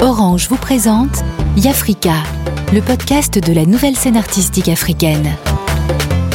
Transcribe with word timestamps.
Orange 0.00 0.48
vous 0.48 0.56
présente 0.56 1.22
Yafrika, 1.56 2.14
le 2.72 2.80
podcast 2.80 3.38
de 3.38 3.52
la 3.52 3.64
nouvelle 3.64 3.96
scène 3.96 4.16
artistique 4.16 4.68
africaine. 4.68 5.30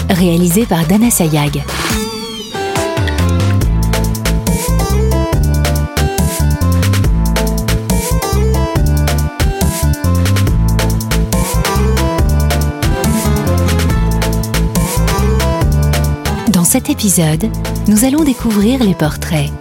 Réalisé 0.09 0.65
par 0.65 0.85
Dana 0.85 1.09
Sayag. 1.09 1.63
Dans 16.51 16.63
cet 16.63 16.89
épisode, 16.89 17.49
nous 17.87 18.05
allons 18.05 18.23
découvrir 18.23 18.83
les 18.83 18.95
portraits 18.95 19.51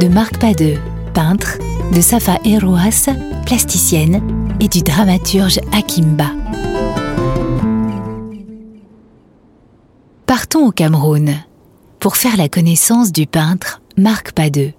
de 0.00 0.08
Marc 0.08 0.38
Padeux, 0.38 0.78
peintre, 1.14 1.58
de 1.94 2.00
Safa 2.00 2.38
Eroas, 2.44 3.08
plasticienne, 3.46 4.20
et 4.60 4.68
du 4.68 4.82
dramaturge 4.82 5.58
Akimba. 5.72 6.30
Partons 10.26 10.66
au 10.66 10.72
Cameroun 10.72 11.34
pour 11.98 12.16
faire 12.16 12.36
la 12.36 12.48
connaissance 12.48 13.12
du 13.12 13.26
peintre 13.26 13.80
Marc 13.96 14.32
Padeux. 14.32 14.72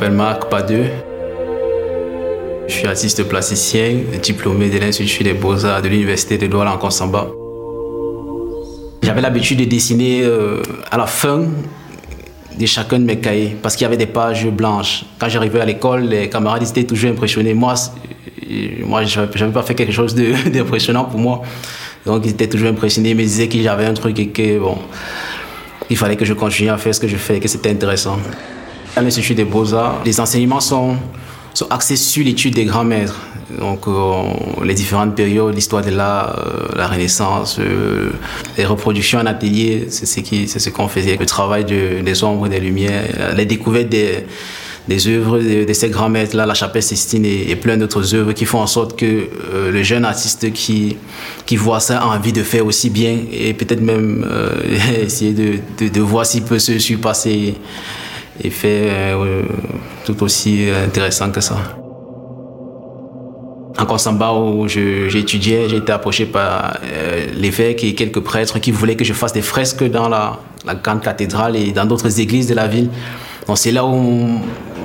M'appelle 0.00 0.16
Marc 0.16 0.48
Padeux. 0.48 0.86
Je 2.68 2.72
suis 2.72 2.86
artiste 2.86 3.22
plasticien, 3.24 3.98
diplômé 4.22 4.70
de 4.70 4.78
l'Institut 4.78 5.24
des 5.24 5.34
Beaux-Arts 5.34 5.82
de 5.82 5.88
l'Université 5.88 6.38
de 6.38 6.46
Douala 6.46 6.72
en 6.72 6.78
Konsamba. 6.78 7.28
J'avais 9.02 9.20
l'habitude 9.20 9.58
de 9.58 9.66
dessiner 9.66 10.22
euh, 10.22 10.62
à 10.90 10.96
la 10.96 11.06
fin 11.06 11.42
de 12.58 12.66
chacun 12.66 12.98
de 12.98 13.04
mes 13.04 13.18
cahiers 13.18 13.56
parce 13.62 13.76
qu'il 13.76 13.82
y 13.82 13.86
avait 13.86 13.98
des 13.98 14.06
pages 14.06 14.46
blanches. 14.46 15.04
Quand 15.18 15.28
j'arrivais 15.28 15.60
à 15.60 15.66
l'école, 15.66 16.04
les 16.04 16.30
camarades 16.30 16.62
étaient 16.62 16.84
toujours 16.84 17.10
impressionnés. 17.10 17.52
Moi, 17.52 17.74
moi 18.86 19.04
je 19.04 19.20
n'avais 19.20 19.52
pas 19.52 19.62
fait 19.62 19.74
quelque 19.74 19.92
chose 19.92 20.14
d'impressionnant 20.46 21.04
pour 21.04 21.20
moi. 21.20 21.42
Donc 22.06 22.24
ils 22.24 22.30
étaient 22.30 22.48
toujours 22.48 22.68
impressionnés, 22.68 23.10
ils 23.10 23.16
me 23.16 23.22
disaient 23.22 23.48
que 23.48 23.60
j'avais 23.60 23.84
un 23.84 23.94
truc 23.94 24.18
et 24.18 24.28
que 24.28 24.60
bon, 24.60 24.78
il 25.90 25.96
fallait 25.98 26.16
que 26.16 26.24
je 26.24 26.32
continue 26.32 26.70
à 26.70 26.78
faire 26.78 26.94
ce 26.94 27.00
que 27.00 27.08
je 27.08 27.16
fais 27.16 27.36
et 27.36 27.40
que 27.40 27.48
c'était 27.48 27.70
intéressant. 27.70 28.16
À 28.96 29.02
l'Institut 29.02 29.34
des 29.34 29.44
Beaux-Arts, 29.44 30.02
les 30.04 30.20
enseignements 30.20 30.60
sont, 30.60 30.96
sont 31.54 31.66
axés 31.70 31.96
sur 31.96 32.24
l'étude 32.24 32.54
des 32.54 32.64
grands 32.64 32.84
maîtres. 32.84 33.20
Donc, 33.58 33.86
euh, 33.88 34.64
les 34.64 34.74
différentes 34.74 35.14
périodes, 35.14 35.54
l'histoire 35.54 35.84
de 35.84 35.90
l'art, 35.90 36.38
euh, 36.38 36.76
la 36.76 36.86
Renaissance, 36.86 37.58
euh, 37.58 38.10
les 38.56 38.64
reproductions 38.64 39.18
en 39.18 39.26
atelier, 39.26 39.86
c'est 39.90 40.06
ce 40.06 40.20
qu'on 40.20 40.46
ce 40.46 40.70
qu'on 40.70 40.88
faisait. 40.88 41.16
Le 41.16 41.26
travail 41.26 41.64
de, 41.64 42.00
des 42.02 42.24
ombres, 42.24 42.48
des 42.48 42.60
lumières, 42.60 43.34
les 43.36 43.46
découvertes 43.46 43.88
des, 43.88 44.24
des 44.88 45.08
œuvres 45.08 45.38
de, 45.38 45.72
ces 45.72 45.88
grands 45.88 46.08
maîtres-là, 46.08 46.46
la 46.46 46.54
Chapelle 46.54 46.82
Sistine 46.82 47.24
et, 47.24 47.56
plein 47.56 47.76
d'autres 47.76 48.14
œuvres 48.14 48.32
qui 48.32 48.44
font 48.44 48.60
en 48.60 48.66
sorte 48.66 48.98
que 48.98 49.28
le 49.70 49.82
jeune 49.82 50.04
artiste 50.04 50.52
qui, 50.52 50.96
qui 51.46 51.56
voit 51.56 51.80
ça 51.80 52.00
a 52.00 52.06
envie 52.06 52.32
de 52.32 52.42
faire 52.42 52.66
aussi 52.66 52.90
bien 52.90 53.18
et 53.32 53.52
peut-être 53.52 53.82
même 53.82 54.26
essayer 55.02 55.32
de, 55.32 55.58
de, 55.78 55.88
de 55.88 56.00
voir 56.00 56.24
s'il 56.24 56.42
peut 56.42 56.58
se 56.58 56.78
surpasser 56.78 57.54
et 58.42 58.50
fait 58.50 58.88
euh, 58.90 59.42
tout 60.04 60.22
aussi 60.22 60.68
intéressant 60.70 61.30
que 61.30 61.40
ça. 61.40 61.56
En 63.78 63.86
Konsamba, 63.86 64.34
où 64.34 64.68
j'étudiais, 64.68 65.68
j'ai 65.68 65.76
été 65.76 65.92
approché 65.92 66.26
par 66.26 66.76
euh, 66.84 67.26
l'évêque 67.34 67.82
et 67.82 67.94
quelques 67.94 68.20
prêtres 68.20 68.58
qui 68.58 68.72
voulaient 68.72 68.96
que 68.96 69.04
je 69.04 69.14
fasse 69.14 69.32
des 69.32 69.42
fresques 69.42 69.84
dans 69.84 70.08
la, 70.08 70.38
grande 70.82 71.00
cathédrale 71.00 71.56
et 71.56 71.72
dans 71.72 71.86
d'autres 71.86 72.20
églises 72.20 72.46
de 72.46 72.54
la 72.54 72.66
ville. 72.66 72.90
Donc 73.46 73.56
c'est 73.56 73.72
là 73.72 73.86
où 73.86 74.38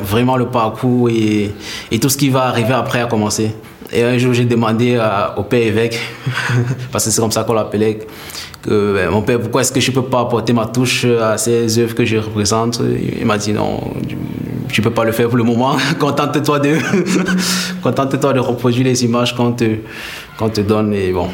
vraiment 0.03 0.38
le 0.38 0.46
parcours 0.46 1.09
et, 1.09 1.52
tout 2.00 2.09
ce 2.09 2.16
qui 2.16 2.29
va 2.29 2.44
arriver 2.44 2.74
après 2.74 3.02
a 3.02 3.08
commencé. 3.08 3.52
Et 3.91 4.03
un 4.03 4.18
jour, 4.18 4.34
j'ai 4.34 4.46
demandé 4.46 5.00
au 5.38 5.44
père 5.44 5.62
évêque, 5.62 6.00
parce 6.91 7.06
que 7.06 7.12
c'est 7.12 7.22
comme 7.22 7.31
ça 7.31 7.44
qu'on 7.44 7.53
l'appelait, 7.53 8.00
que 8.62 8.94
ben, 8.96 9.09
mon 9.12 9.22
père, 9.22 9.40
pourquoi 9.40 9.62
est-ce 9.62 9.72
que 9.72 9.79
je 9.79 9.91
ne 9.91 9.96
peux 9.96 10.03
pas 10.03 10.22
apporter 10.22 10.53
ma 10.53 10.66
touche 10.66 11.06
à 11.06 11.38
ces 11.38 11.78
œuvres 11.79 11.94
que 11.94 12.03
je 12.03 12.18
représente? 12.18 12.81
Il 13.19 13.25
m'a 13.25 13.38
dit 13.38 13.53
non, 13.53 13.79
tu 14.69 14.81
ne 14.81 14.84
peux 14.84 14.91
pas 14.91 15.03
le 15.03 15.12
faire 15.12 15.28
pour 15.28 15.38
le 15.38 15.44
moment. 15.44 15.78
Contente-toi 16.00 16.59
de, 16.59 16.78
contente-toi 17.84 18.34
de 18.34 18.40
reproduire 18.40 18.85
les 18.85 19.06
images 19.06 19.35
qu'on 19.35 19.51
te, 19.51 19.66
te 20.53 20.62
donne. 20.62 20.94
Et 20.94 21.12
bon. 21.12 21.29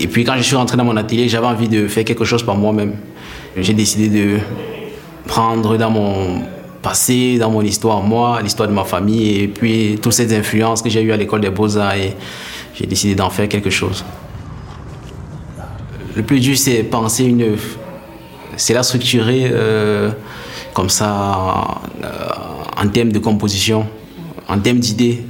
Et 0.00 0.06
puis 0.06 0.24
quand 0.24 0.36
je 0.36 0.42
suis 0.42 0.56
rentré 0.56 0.76
dans 0.76 0.84
mon 0.84 0.96
atelier, 0.96 1.28
j'avais 1.28 1.46
envie 1.46 1.68
de 1.68 1.88
faire 1.88 2.04
quelque 2.04 2.24
chose 2.24 2.42
par 2.42 2.56
moi-même. 2.56 2.94
J'ai 3.56 3.74
décidé 3.74 4.08
de 4.08 4.38
prendre 5.26 5.76
dans 5.76 5.90
mon 5.90 6.42
passé, 6.86 7.36
dans 7.36 7.50
mon 7.50 7.62
histoire, 7.62 8.00
moi, 8.00 8.40
l'histoire 8.40 8.68
de 8.68 8.72
ma 8.72 8.84
famille, 8.84 9.40
et 9.40 9.48
puis 9.48 9.98
toutes 10.00 10.12
ces 10.12 10.32
influences 10.38 10.82
que 10.82 10.88
j'ai 10.88 11.02
eues 11.02 11.10
à 11.10 11.16
l'école 11.16 11.40
des 11.40 11.50
beaux-arts, 11.50 11.94
j'ai 12.76 12.86
décidé 12.86 13.16
d'en 13.16 13.28
faire 13.28 13.48
quelque 13.48 13.70
chose. 13.70 14.04
Le 16.14 16.22
plus 16.22 16.38
dur, 16.38 16.56
c'est 16.56 16.84
penser 16.84 17.24
une 17.24 17.42
œuvre. 17.42 17.70
C'est 18.56 18.72
la 18.72 18.84
structurer 18.84 19.50
euh, 19.50 20.12
comme 20.74 20.88
ça, 20.88 21.80
euh, 22.04 22.82
en 22.82 22.88
termes 22.88 23.10
de 23.10 23.18
composition, 23.18 23.84
en 24.48 24.58
termes 24.60 24.78
d'idées. 24.78 25.24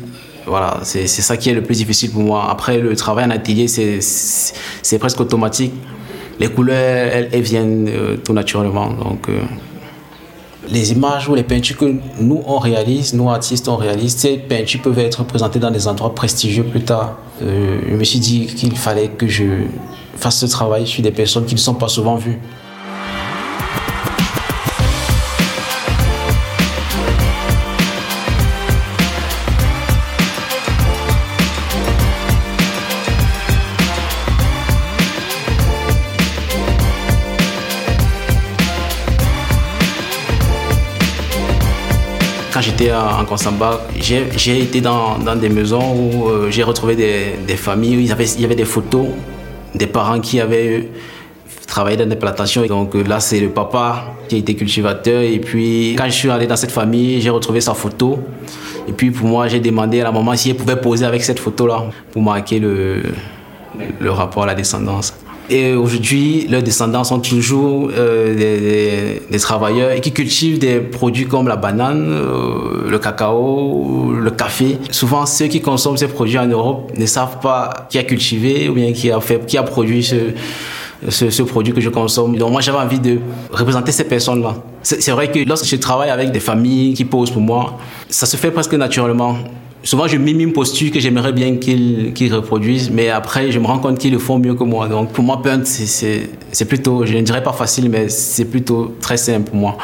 Voilà, 0.46 0.80
c'est 0.82 1.06
ça 1.08 1.38
qui 1.38 1.48
est 1.48 1.54
le 1.54 1.62
plus 1.62 1.78
difficile 1.78 2.10
pour 2.10 2.22
moi. 2.22 2.48
Après, 2.50 2.78
le 2.78 2.94
travail 2.94 3.24
en 3.24 3.30
atelier, 3.30 3.66
c'est 3.66 4.98
presque 4.98 5.20
automatique. 5.20 5.72
Les 6.38 6.48
couleurs, 6.48 7.08
elles, 7.14 7.30
elles 7.32 7.40
viennent 7.40 7.88
euh, 7.88 8.16
tout 8.22 8.34
naturellement. 8.34 8.90
Donc, 8.90 9.30
euh, 9.30 9.40
les 10.68 10.92
images 10.92 11.28
ou 11.28 11.34
les 11.34 11.42
peintures 11.42 11.76
que 11.76 11.94
nous, 12.20 12.42
on 12.46 12.58
réalise, 12.58 13.14
nous, 13.14 13.30
artistes, 13.30 13.68
on 13.68 13.76
réalise, 13.76 14.16
ces 14.16 14.36
peintures 14.38 14.82
peuvent 14.82 14.98
être 14.98 15.24
présentées 15.24 15.58
dans 15.58 15.70
des 15.70 15.88
endroits 15.88 16.14
prestigieux 16.14 16.64
plus 16.64 16.82
tard. 16.82 17.18
Euh, 17.42 17.80
je 17.88 17.94
me 17.94 18.04
suis 18.04 18.18
dit 18.18 18.46
qu'il 18.46 18.76
fallait 18.76 19.08
que 19.08 19.28
je 19.28 19.44
fasse 20.16 20.38
ce 20.38 20.46
travail 20.46 20.86
sur 20.86 21.02
des 21.02 21.10
personnes 21.10 21.44
qui 21.44 21.54
ne 21.54 21.60
sont 21.60 21.74
pas 21.74 21.88
souvent 21.88 22.16
vues. 22.16 22.38
J'étais 42.78 42.92
en 42.92 43.24
Konsamba, 43.24 43.80
j'ai 43.98 44.60
été 44.60 44.80
dans, 44.80 45.18
des 45.40 45.48
maisons 45.48 45.94
où 45.94 46.28
euh, 46.28 46.50
j'ai 46.50 46.62
retrouvé 46.62 46.94
des, 46.94 47.56
familles 47.56 47.96
où 47.96 48.00
il 48.00 48.06
y, 48.06 48.44
avait, 48.44 48.54
des 48.54 48.64
photos 48.64 49.06
des 49.74 49.86
parents 49.86 50.20
qui 50.20 50.40
avaient 50.40 50.88
travaillé 51.66 51.96
dans 51.96 52.08
des 52.08 52.16
plantations. 52.16 52.66
Donc 52.66 52.94
euh, 52.94 53.02
là, 53.02 53.20
c'est 53.20 53.40
le 53.40 53.48
papa 53.48 54.14
qui 54.28 54.36
a 54.36 54.38
été 54.38 54.54
cultivateur. 54.54 55.22
Et 55.22 55.38
puis, 55.38 55.94
quand 55.96 56.06
je 56.06 56.10
suis 56.10 56.30
allé 56.30 56.46
dans 56.46 56.56
cette 56.56 56.70
famille, 56.70 57.20
j'ai 57.20 57.30
retrouvé 57.30 57.60
sa 57.60 57.74
photo. 57.74 58.18
Et 58.88 58.92
puis, 58.92 59.10
pour 59.10 59.26
moi, 59.26 59.48
j'ai 59.48 59.60
demandé 59.60 60.00
à 60.00 60.04
la 60.04 60.12
maman 60.12 60.36
si 60.36 60.50
elle 60.50 60.56
pouvait 60.56 60.80
poser 60.80 61.06
avec 61.06 61.24
cette 61.24 61.38
photo-là 61.38 61.84
pour 62.12 62.22
marquer 62.22 62.58
le, 62.58 63.02
le 64.00 64.10
rapport 64.10 64.42
à 64.42 64.46
la 64.46 64.54
descendance. 64.54 65.14
Et 65.48 65.74
aujourd'hui, 65.74 66.46
leurs 66.48 66.62
descendants 66.62 67.04
sont 67.04 67.20
toujours 67.20 67.90
euh, 67.96 69.20
des, 69.30 69.38
travailleurs 69.38 70.00
qui 70.00 70.12
cultivent 70.12 70.58
des 70.58 70.80
produits 70.80 71.26
comme 71.26 71.46
la 71.46 71.56
banane, 71.56 72.06
euh, 72.08 72.90
le 72.90 72.98
cacao, 72.98 74.12
le 74.12 74.30
café. 74.32 74.78
Souvent, 74.90 75.24
ceux 75.24 75.46
qui 75.46 75.60
consomment 75.60 75.96
ces 75.96 76.08
produits 76.08 76.38
en 76.38 76.46
Europe 76.46 76.90
ne 76.96 77.06
savent 77.06 77.38
pas 77.40 77.86
qui 77.88 77.98
a 77.98 78.02
cultivé 78.02 78.68
ou 78.68 78.74
bien 78.74 78.92
qui 78.92 79.10
a, 79.10 79.62
produit 79.62 80.02
ce, 80.02 80.32
ce, 81.10 81.42
produit 81.42 81.72
que 81.72 81.80
je 81.80 81.90
consomme. 81.90 82.36
Donc 82.36 82.50
moi, 82.50 82.60
j'avais 82.60 82.78
envie 82.78 82.98
de 82.98 83.20
représenter 83.52 83.92
ces 83.92 84.04
personnes-là. 84.04 84.56
C'est 84.82 85.12
vrai 85.12 85.30
que 85.30 85.38
lorsque 85.40 85.66
je 85.66 85.76
travaille 85.76 86.10
avec 86.10 86.32
des 86.32 86.40
familles 86.40 86.94
qui 86.94 87.04
posent 87.04 87.30
pour 87.30 87.42
moi, 87.42 87.78
ça 88.08 88.26
se 88.26 88.36
fait 88.36 88.50
presque 88.50 88.74
naturellement. 88.74 89.36
Souvent, 89.86 90.08
je 90.08 90.16
mime 90.16 90.40
une 90.40 90.52
posture 90.52 90.90
que 90.90 90.98
j'aimerais 90.98 91.32
bien 91.32 91.58
qu'ils 91.58 92.12
qu 92.12 92.28
reproduisent, 92.34 92.90
mais 92.90 93.08
après, 93.08 93.52
je 93.52 93.60
me 93.60 93.66
rends 93.68 93.78
compte 93.78 93.98
qu'ils 93.98 94.10
le 94.10 94.18
font 94.18 94.36
mieux 94.36 94.56
que 94.56 94.64
moi. 94.64 94.88
Donc, 94.88 95.12
pour 95.12 95.22
moi, 95.22 95.40
peindre, 95.40 95.62
c'est 95.64 96.64
plutôt, 96.68 97.06
je 97.06 97.14
ne 97.14 97.20
dirais 97.20 97.40
pas 97.40 97.52
facile, 97.52 97.88
mais 97.88 98.08
c'est 98.08 98.46
plutôt 98.46 98.96
très 99.00 99.16
simple 99.16 99.48
pour 99.48 99.54
moi. 99.54 99.78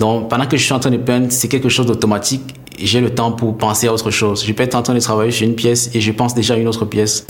Donc, 0.00 0.30
pendant 0.30 0.46
que 0.46 0.56
je 0.56 0.62
suis 0.64 0.72
en 0.72 0.78
train 0.78 0.90
de 0.90 0.96
peindre, 0.96 1.26
c'est 1.28 1.48
quelque 1.48 1.68
chose 1.68 1.84
d'automatique. 1.84 2.54
J'ai 2.82 3.02
le 3.02 3.10
temps 3.10 3.30
pour 3.30 3.58
penser 3.58 3.88
à 3.88 3.92
autre 3.92 4.10
chose. 4.10 4.42
Je 4.42 4.50
peux 4.54 4.62
être 4.62 4.74
en 4.74 4.80
train 4.80 4.94
de 4.94 5.00
travailler 5.00 5.32
sur 5.32 5.46
une 5.46 5.54
pièce 5.54 5.90
et 5.92 6.00
je 6.00 6.12
pense 6.12 6.34
déjà 6.34 6.54
à 6.54 6.56
une 6.56 6.68
autre 6.68 6.86
pièce. 6.86 7.26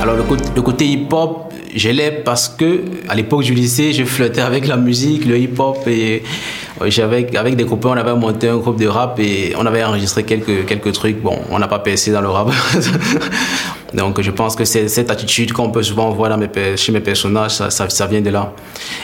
Alors, 0.00 0.16
le 0.16 0.24
le 0.54 0.62
côté 0.62 0.86
hip-hop, 0.86 1.52
je 1.74 1.90
l'ai 1.90 2.10
parce 2.10 2.48
que 2.48 2.84
à 3.06 3.14
l'époque 3.14 3.42
du 3.42 3.52
lycée, 3.52 3.92
je 3.92 4.04
flirtais 4.04 4.40
avec 4.40 4.66
la 4.66 4.78
musique, 4.78 5.26
le 5.26 5.38
hip-hop 5.38 5.86
et 5.86 6.22
j'avais 6.86 7.36
avec 7.36 7.56
des 7.56 7.64
copains, 7.64 7.90
on 7.90 7.96
avait 7.96 8.14
monté 8.14 8.48
un 8.48 8.56
groupe 8.56 8.78
de 8.78 8.86
rap 8.86 9.18
et 9.18 9.54
on 9.58 9.64
avait 9.66 9.82
enregistré 9.84 10.24
quelques 10.24 10.66
quelques 10.66 10.92
trucs. 10.92 11.22
Bon, 11.22 11.38
on 11.50 11.58
n'a 11.58 11.68
pas 11.68 11.78
percé 11.78 12.12
dans 12.12 12.20
le 12.20 12.28
rap. 12.28 12.50
Donc 13.94 14.20
je 14.20 14.30
pense 14.30 14.54
que 14.54 14.64
c'est 14.64 14.88
cette 14.88 15.10
attitude 15.10 15.52
qu'on 15.52 15.70
peut 15.70 15.82
souvent 15.82 16.10
voir 16.10 16.30
dans 16.30 16.36
mes, 16.36 16.76
chez 16.76 16.92
mes 16.92 17.00
personnages, 17.00 17.52
ça, 17.52 17.70
ça, 17.70 18.06
vient 18.06 18.20
de 18.20 18.30
là. 18.30 18.52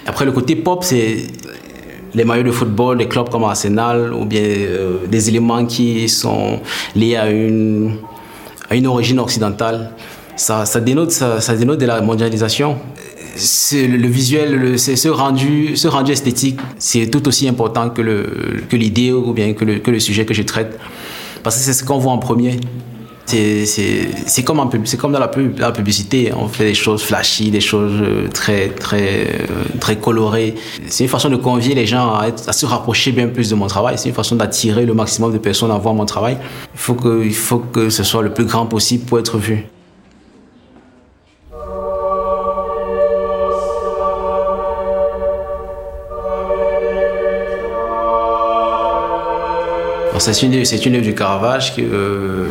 Après 0.07 0.25
le 0.25 0.33
côté 0.33 0.57
pop, 0.57 0.85
c'est 0.85 1.27
les 2.15 2.25
maillots 2.25 2.43
de 2.43 2.51
football, 2.51 2.99
des 2.99 3.09
clubs 3.09 3.31
comme 3.31 3.45
Arsenal 3.45 4.13
ou 4.13 4.27
bien 4.27 4.43
euh, 4.43 5.07
des 5.07 5.29
éléments 5.29 5.65
qui 5.65 6.09
sont 6.09 6.61
liés 6.95 7.17
à 7.17 7.31
une, 7.31 7.97
une 8.71 8.87
origine 8.87 9.19
occidentale. 9.19 9.93
Ça, 10.37 10.67
ça, 10.67 10.81
dénote, 10.81 11.13
ça 11.13 11.57
dénote 11.57 11.79
de 11.79 11.87
la 11.87 12.01
mondialisation. 12.01 12.79
Le, 13.35 13.97
le, 13.97 14.09
visuel, 14.09 14.55
le, 14.55 14.79
ce, 14.79 15.09
rendu, 15.09 15.77
ce 15.77 15.89
rendu 15.89 16.13
esthétique, 16.13 16.59
c'est 16.79 17.11
tout 17.11 17.27
aussi 17.29 17.49
important 17.49 17.89
que 17.91 18.03
l'idée 18.77 19.09
que 19.09 19.15
ou 19.15 19.33
bien 19.33 19.55
que 19.55 19.65
le, 19.65 19.79
que 19.79 19.91
le 19.91 20.01
sujet 20.01 20.27
que 20.27 20.35
je 20.35 20.43
traite. 20.43 20.79
Parce 21.43 21.57
que 21.57 21.63
c'est 21.63 21.73
ce 21.73 21.85
qu'on 21.85 21.99
voit 21.99 22.13
en 22.13 22.19
premier. 22.19 22.61
C'est 23.25 24.45
comme, 24.45 24.69
comme 24.99 25.13
dans 25.13 25.19
la, 25.19 25.29
pub, 25.29 25.59
la, 25.59 25.73
publicité. 25.73 26.33
On 26.37 26.49
fait 26.49 26.65
des 26.65 26.75
choses 26.75 27.03
flashy, 27.03 27.51
des 27.51 27.61
choses 27.61 28.01
euh, 28.03 28.29
très, 28.29 28.69
très, 28.69 29.27
euh, 29.27 29.79
très 29.81 29.97
colorées. 29.97 30.55
C'est 30.89 31.05
une 31.05 31.11
façon 31.11 31.31
de 31.31 31.37
convier 31.37 31.75
les 31.75 31.87
gens 31.87 32.13
à, 32.13 32.27
à, 32.47 32.53
se 32.53 32.67
rapprocher 32.67 33.13
bien 33.13 33.29
plus 33.29 33.49
de 33.49 33.55
mon 33.55 33.69
travail. 33.69 33.97
C'est 33.97 34.09
une 34.09 34.15
façon 34.15 34.37
d'attirer 34.37 34.85
le 34.85 34.93
maximum 34.93 35.33
de 35.33 35.39
personnes 35.39 35.71
à 35.71 35.79
voir 35.79 35.95
mon 35.95 36.05
travail. 36.05 36.37
Il 36.75 36.81
faut, 36.81 36.95
que, 36.95 37.25
il 37.25 37.35
faut 37.35 37.59
que 37.59 37.89
ce 37.89 38.03
soit 38.03 38.23
le 38.23 38.35
plus 38.35 38.45
grand 38.45 38.67
possible 38.67 39.05
pour 39.05 39.19
être 39.19 39.39
vu. 39.39 39.67
C'est 50.23 50.41
une, 50.43 50.95
œuvre 50.95 51.03
du 51.03 51.15
Caravage 51.17 51.73
euh, 51.81 52.47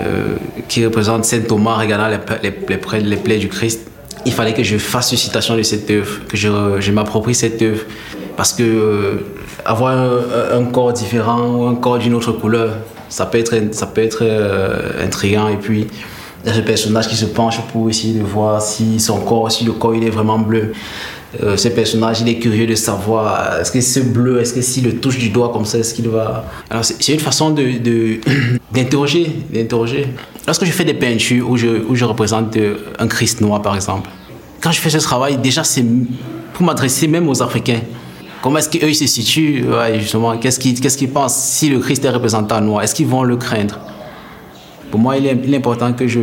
euh, 0.00 0.34
qui 0.66 0.84
représente 0.84 1.24
Saint 1.24 1.42
Thomas 1.42 1.76
regardant 1.76 2.08
les, 2.42 2.50
plaies 2.50 3.38
du 3.38 3.48
Christ. 3.48 3.86
Il 4.26 4.32
fallait 4.32 4.54
que 4.54 4.64
je 4.64 4.76
fasse 4.76 5.12
une 5.12 5.18
citation 5.18 5.56
de 5.56 5.62
cette 5.62 5.88
œuvre, 5.88 6.26
que 6.26 6.36
je, 6.36 6.90
m'approprie 6.90 7.36
cette 7.36 7.62
œuvre. 7.62 7.82
Parce 8.36 8.52
que 8.52 8.64
euh, 8.64 9.14
avoir 9.64 9.96
un, 9.96 10.64
corps 10.64 10.92
différent 10.92 11.46
ou 11.46 11.66
un 11.66 11.76
corps 11.76 11.98
d'une 11.98 12.14
autre 12.14 12.32
couleur, 12.32 12.70
ça 13.08 13.26
peut 13.26 13.38
être, 13.38 13.54
ça 13.72 13.86
peut 13.86 14.02
être 14.02 14.24
intriguant. 15.00 15.46
Et 15.46 15.56
puis, 15.56 15.86
ce 16.52 16.60
personnage 16.60 17.08
qui 17.08 17.16
se 17.16 17.24
penche 17.24 17.60
pour 17.72 17.88
essayer 17.88 18.18
de 18.18 18.24
voir 18.24 18.60
si 18.60 19.00
son 19.00 19.20
corps, 19.20 19.50
si 19.50 19.64
le 19.64 19.72
corps 19.72 19.94
il 19.94 20.04
est 20.04 20.10
vraiment 20.10 20.38
bleu. 20.38 20.72
Euh, 21.42 21.56
ce 21.56 21.68
personnage, 21.68 22.20
il 22.20 22.28
est 22.28 22.38
curieux 22.38 22.66
de 22.66 22.74
savoir 22.74 23.58
est-ce 23.60 23.72
que 23.72 23.80
c'est 23.80 24.12
bleu, 24.12 24.40
est-ce 24.40 24.54
que 24.54 24.60
s'il 24.60 24.84
le 24.84 24.96
touche 24.96 25.18
du 25.18 25.30
doigt 25.30 25.50
comme 25.52 25.64
ça, 25.64 25.78
est-ce 25.78 25.94
qu'il 25.94 26.08
va. 26.08 26.44
Alors, 26.70 26.84
c'est 26.84 27.12
une 27.12 27.20
façon 27.20 27.50
de, 27.50 28.20
d'interroger, 28.72 29.32
d'interroger. 29.52 30.06
Lorsque 30.46 30.64
je 30.64 30.70
fais 30.70 30.84
des 30.84 30.94
peintures 30.94 31.48
où 31.50 31.56
je, 31.56 31.82
où 31.88 31.94
je 31.94 32.04
représente 32.04 32.56
euh, 32.56 32.76
un 32.98 33.08
Christ 33.08 33.40
noir, 33.40 33.62
par 33.62 33.74
exemple, 33.74 34.08
quand 34.60 34.70
je 34.70 34.80
fais 34.80 34.90
ce 34.90 34.98
travail, 34.98 35.38
déjà, 35.38 35.64
c'est 35.64 35.84
pour 36.52 36.64
m'adresser 36.64 37.08
même 37.08 37.28
aux 37.28 37.42
Africains. 37.42 37.80
Comment 38.42 38.58
est-ce 38.58 38.68
qu'eux 38.68 38.92
se 38.92 39.06
situent? 39.06 39.64
Justement 39.98 40.36
Qu'est-ce 40.36 40.60
qu'ils 40.60 40.78
qu'est-ce 40.78 40.98
qu'ils 40.98 41.10
pensent 41.10 41.34
si 41.34 41.70
le 41.70 41.78
Christ 41.78 42.04
est 42.04 42.10
représentant 42.10 42.60
noir? 42.60 42.82
Est-ce 42.82 42.94
qu'ils 42.94 43.06
vont 43.06 43.22
le 43.22 43.36
craindre? 43.36 43.78
Pour 44.94 45.00
moi, 45.00 45.16
il 45.16 45.26
est, 45.26 45.36
il 45.42 45.52
est 45.52 45.56
important 45.56 45.92
que 45.92 46.06
je, 46.06 46.20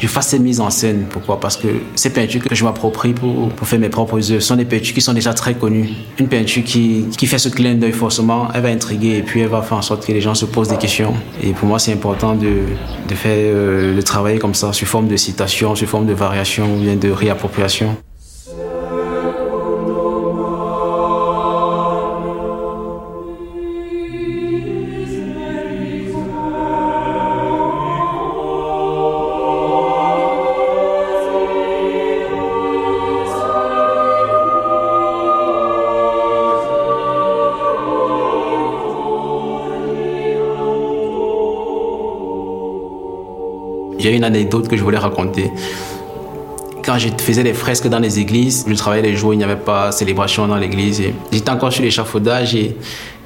je 0.00 0.06
fasse 0.06 0.28
cette 0.28 0.40
mise 0.40 0.58
en 0.58 0.70
scène. 0.70 1.04
Pourquoi? 1.10 1.38
Parce 1.38 1.58
que 1.58 1.68
ces 1.96 2.08
peintures 2.08 2.42
que 2.42 2.54
je 2.54 2.64
m'approprie 2.64 3.12
pour, 3.12 3.50
pour, 3.50 3.68
faire 3.68 3.78
mes 3.78 3.90
propres 3.90 4.32
œuvres 4.32 4.40
sont 4.40 4.56
des 4.56 4.64
peintures 4.64 4.94
qui 4.94 5.02
sont 5.02 5.12
déjà 5.12 5.34
très 5.34 5.52
connues. 5.52 5.90
Une 6.18 6.26
peinture 6.26 6.64
qui, 6.64 7.08
qui 7.18 7.26
fait 7.26 7.36
ce 7.36 7.50
clin 7.50 7.74
d'œil, 7.74 7.92
forcément, 7.92 8.48
elle 8.54 8.62
va 8.62 8.70
intriguer 8.70 9.18
et 9.18 9.22
puis 9.22 9.40
elle 9.40 9.50
va 9.50 9.60
faire 9.60 9.76
en 9.76 9.82
sorte 9.82 10.06
que 10.06 10.12
les 10.12 10.22
gens 10.22 10.34
se 10.34 10.46
posent 10.46 10.68
des 10.68 10.78
questions. 10.78 11.12
Et 11.42 11.52
pour 11.52 11.68
moi, 11.68 11.78
c'est 11.78 11.92
important 11.92 12.34
de, 12.34 12.62
de 13.06 13.14
faire 13.14 13.36
euh, 13.36 13.94
le 13.94 14.02
travail 14.02 14.38
comme 14.38 14.54
ça, 14.54 14.72
sous 14.72 14.86
forme 14.86 15.08
de 15.08 15.16
citation, 15.18 15.76
sous 15.76 15.86
forme 15.86 16.06
de 16.06 16.14
variation 16.14 16.74
ou 16.74 16.80
bien 16.80 16.96
de 16.96 17.10
réappropriation. 17.10 17.98
Anecdote 44.26 44.68
que 44.68 44.76
je 44.76 44.82
voulais 44.82 44.98
raconter. 44.98 45.50
Quand 46.84 46.98
je 46.98 47.08
faisais 47.18 47.42
des 47.42 47.54
fresques 47.54 47.88
dans 47.88 47.98
les 47.98 48.20
églises, 48.20 48.64
je 48.68 48.74
travaillais 48.74 49.02
les 49.02 49.16
jours 49.16 49.30
où 49.30 49.32
il 49.32 49.38
n'y 49.38 49.44
avait 49.44 49.56
pas 49.56 49.90
célébration 49.90 50.46
dans 50.46 50.56
l'église. 50.56 51.02
J'étais 51.32 51.50
encore 51.50 51.72
sur 51.72 51.82
l'échafaudage 51.82 52.54
et 52.54 52.76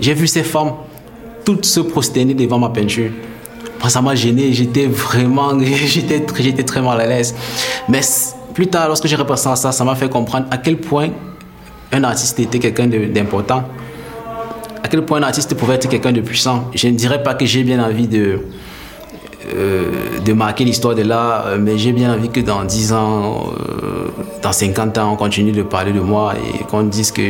j'ai 0.00 0.14
vu 0.14 0.26
ces 0.26 0.42
femmes 0.42 0.72
toutes 1.44 1.66
se 1.66 1.80
prosterner 1.80 2.34
devant 2.34 2.58
ma 2.58 2.70
peinture. 2.70 3.10
Ça 3.88 4.02
m'a 4.02 4.14
gêné, 4.14 4.52
j'étais 4.52 4.86
vraiment, 4.86 5.58
j'étais, 5.86 6.24
j'étais 6.38 6.62
très 6.62 6.80
mal 6.80 7.00
à 7.00 7.06
l'aise. 7.06 7.34
Mais 7.88 8.00
plus 8.54 8.66
tard, 8.66 8.88
lorsque 8.88 9.06
j'ai 9.06 9.16
repensé 9.16 9.48
à 9.48 9.56
ça, 9.56 9.72
ça 9.72 9.84
m'a 9.84 9.94
fait 9.94 10.08
comprendre 10.08 10.46
à 10.50 10.58
quel 10.58 10.76
point 10.76 11.08
un 11.92 12.04
artiste 12.04 12.38
était 12.38 12.58
quelqu'un 12.58 12.86
d'important. 12.86 13.64
À 14.82 14.88
quel 14.88 15.04
point 15.04 15.18
un 15.18 15.24
artiste 15.24 15.54
pouvait 15.54 15.74
être 15.74 15.88
quelqu'un 15.88 16.12
de 16.12 16.20
puissant. 16.20 16.70
Je 16.74 16.88
ne 16.88 16.94
dirais 16.94 17.22
pas 17.22 17.34
que 17.34 17.44
j'ai 17.46 17.62
bien 17.64 17.82
envie 17.82 18.06
de, 18.06 18.40
euh, 19.48 20.20
de 20.24 20.32
marquer 20.34 20.64
l'histoire 20.64 20.94
de 20.94 21.02
l'art, 21.02 21.46
euh, 21.46 21.58
mais 21.58 21.78
j'ai 21.78 21.92
bien 21.92 22.12
envie 22.12 22.28
que 22.28 22.40
dans 22.40 22.62
10 22.62 22.92
ans, 22.92 23.52
euh, 23.58 24.08
dans 24.42 24.52
50 24.52 24.98
ans, 24.98 25.12
on 25.12 25.16
continue 25.16 25.52
de 25.52 25.62
parler 25.62 25.92
de 25.92 26.00
moi 26.00 26.34
et 26.36 26.64
qu'on 26.64 26.82
dise 26.82 27.10
que. 27.10 27.22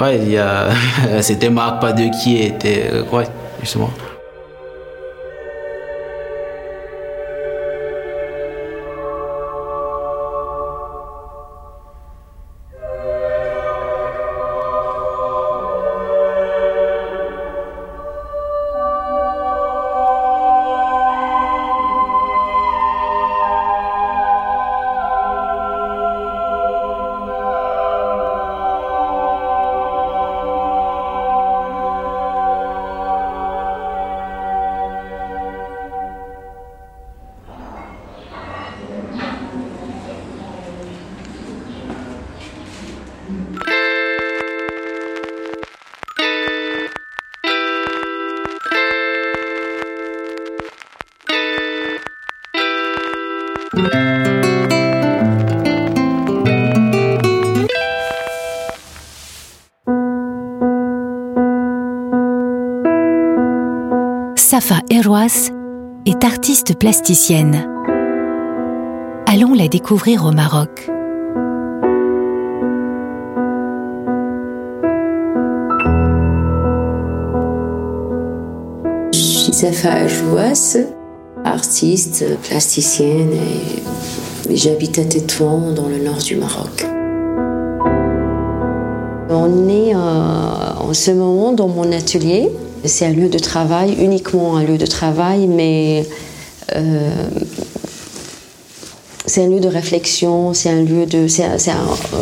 Ouais, 0.00 0.18
il 0.18 0.32
y 0.32 0.38
a. 0.38 0.68
C'était 1.22 1.48
Marc 1.48 1.80
Padeux 1.80 2.10
qui 2.22 2.42
était. 2.42 2.90
ouais, 3.12 3.24
justement. 3.60 3.90
Eroas 64.88 65.50
est 66.06 66.22
artiste 66.22 66.78
plasticienne. 66.78 67.68
Allons 69.26 69.52
la 69.52 69.66
découvrir 69.66 70.24
au 70.24 70.30
Maroc. 70.30 70.88
Je 79.12 79.18
suis 79.18 79.52
Safa 79.52 80.02
Eroas, 80.02 80.78
artiste 81.44 82.24
plasticienne 82.42 83.32
et 84.48 84.56
j'habite 84.56 85.00
à 85.00 85.04
Tétouan 85.04 85.72
dans 85.72 85.88
le 85.88 85.98
nord 85.98 86.18
du 86.18 86.36
Maroc. 86.36 86.86
On 89.30 89.68
est 89.68 89.96
euh, 89.96 89.98
en 89.98 90.94
ce 90.94 91.10
moment 91.10 91.52
dans 91.52 91.66
mon 91.66 91.90
atelier 91.90 92.52
c'est 92.86 93.06
un 93.06 93.12
lieu 93.12 93.28
de 93.28 93.38
travail, 93.38 93.96
uniquement 93.98 94.56
un 94.56 94.64
lieu 94.64 94.78
de 94.78 94.86
travail, 94.86 95.46
mais 95.46 96.04
euh, 96.74 97.10
c'est 99.26 99.44
un 99.44 99.48
lieu 99.48 99.60
de 99.60 99.68
réflexion, 99.68 100.54
c'est 100.54 100.70
un 100.70 100.82
lieu 100.82 101.06
de, 101.06 101.26
c'est 101.26 101.44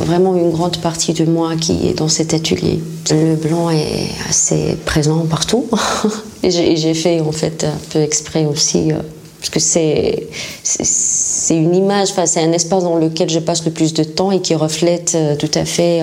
vraiment 0.07 0.35
une 0.35 0.51
grande 0.51 0.79
partie 0.79 1.13
de 1.13 1.25
moi 1.25 1.57
qui 1.57 1.89
est 1.89 1.95
dans 1.95 2.09
cet 2.09 2.35
atelier. 2.35 2.81
Le 3.11 3.37
blanc 3.37 3.71
est 3.71 4.09
assez 4.29 4.77
présent 4.87 5.27
partout, 5.27 5.67
et 6.43 6.51
j'ai 6.51 6.95
fait 6.95 7.21
en 7.21 7.33
fait 7.33 7.65
un 7.65 7.79
peu 7.91 8.01
exprès 8.01 8.47
aussi, 8.47 8.93
euh, 8.93 8.97
parce 9.39 9.51
que 9.51 9.61
c'est 9.61 10.29
c'est 10.63 11.57
une 11.57 11.75
image, 11.75 12.11
enfin, 12.13 12.25
c'est 12.25 12.41
un 12.41 12.53
espace 12.53 12.85
dans 12.85 12.97
lequel 12.97 13.29
je 13.29 13.39
passe 13.39 13.65
le 13.67 13.71
plus 13.71 13.93
de 13.93 14.03
temps 14.03 14.31
et 14.31 14.41
qui 14.41 14.55
reflète 14.55 15.13
euh, 15.15 15.37
tout 15.37 15.51
à 15.55 15.67
fait 15.67 16.03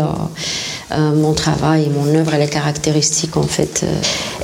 euh, 0.92 1.14
mon 1.14 1.34
travail, 1.34 1.90
mon 1.90 2.14
œuvre 2.16 2.34
et 2.34 2.40
les 2.40 2.48
caractéristiques 2.48 3.38
en 3.38 3.44
fait. 3.44 3.86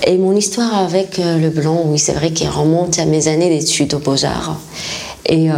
Et 0.06 0.18
mon 0.18 0.36
histoire 0.36 0.76
avec 0.76 1.18
le 1.18 1.50
blanc, 1.50 1.84
oui, 1.86 2.00
c'est 2.00 2.14
vrai 2.14 2.32
qu'il 2.32 2.50
remonte 2.50 3.00
à 3.00 3.06
mes 3.06 3.28
années 3.28 3.50
d'études 3.50 3.94
aux 3.94 4.00
Beaux-Arts. 4.00 4.58
Et 5.28 5.52
euh, 5.52 5.56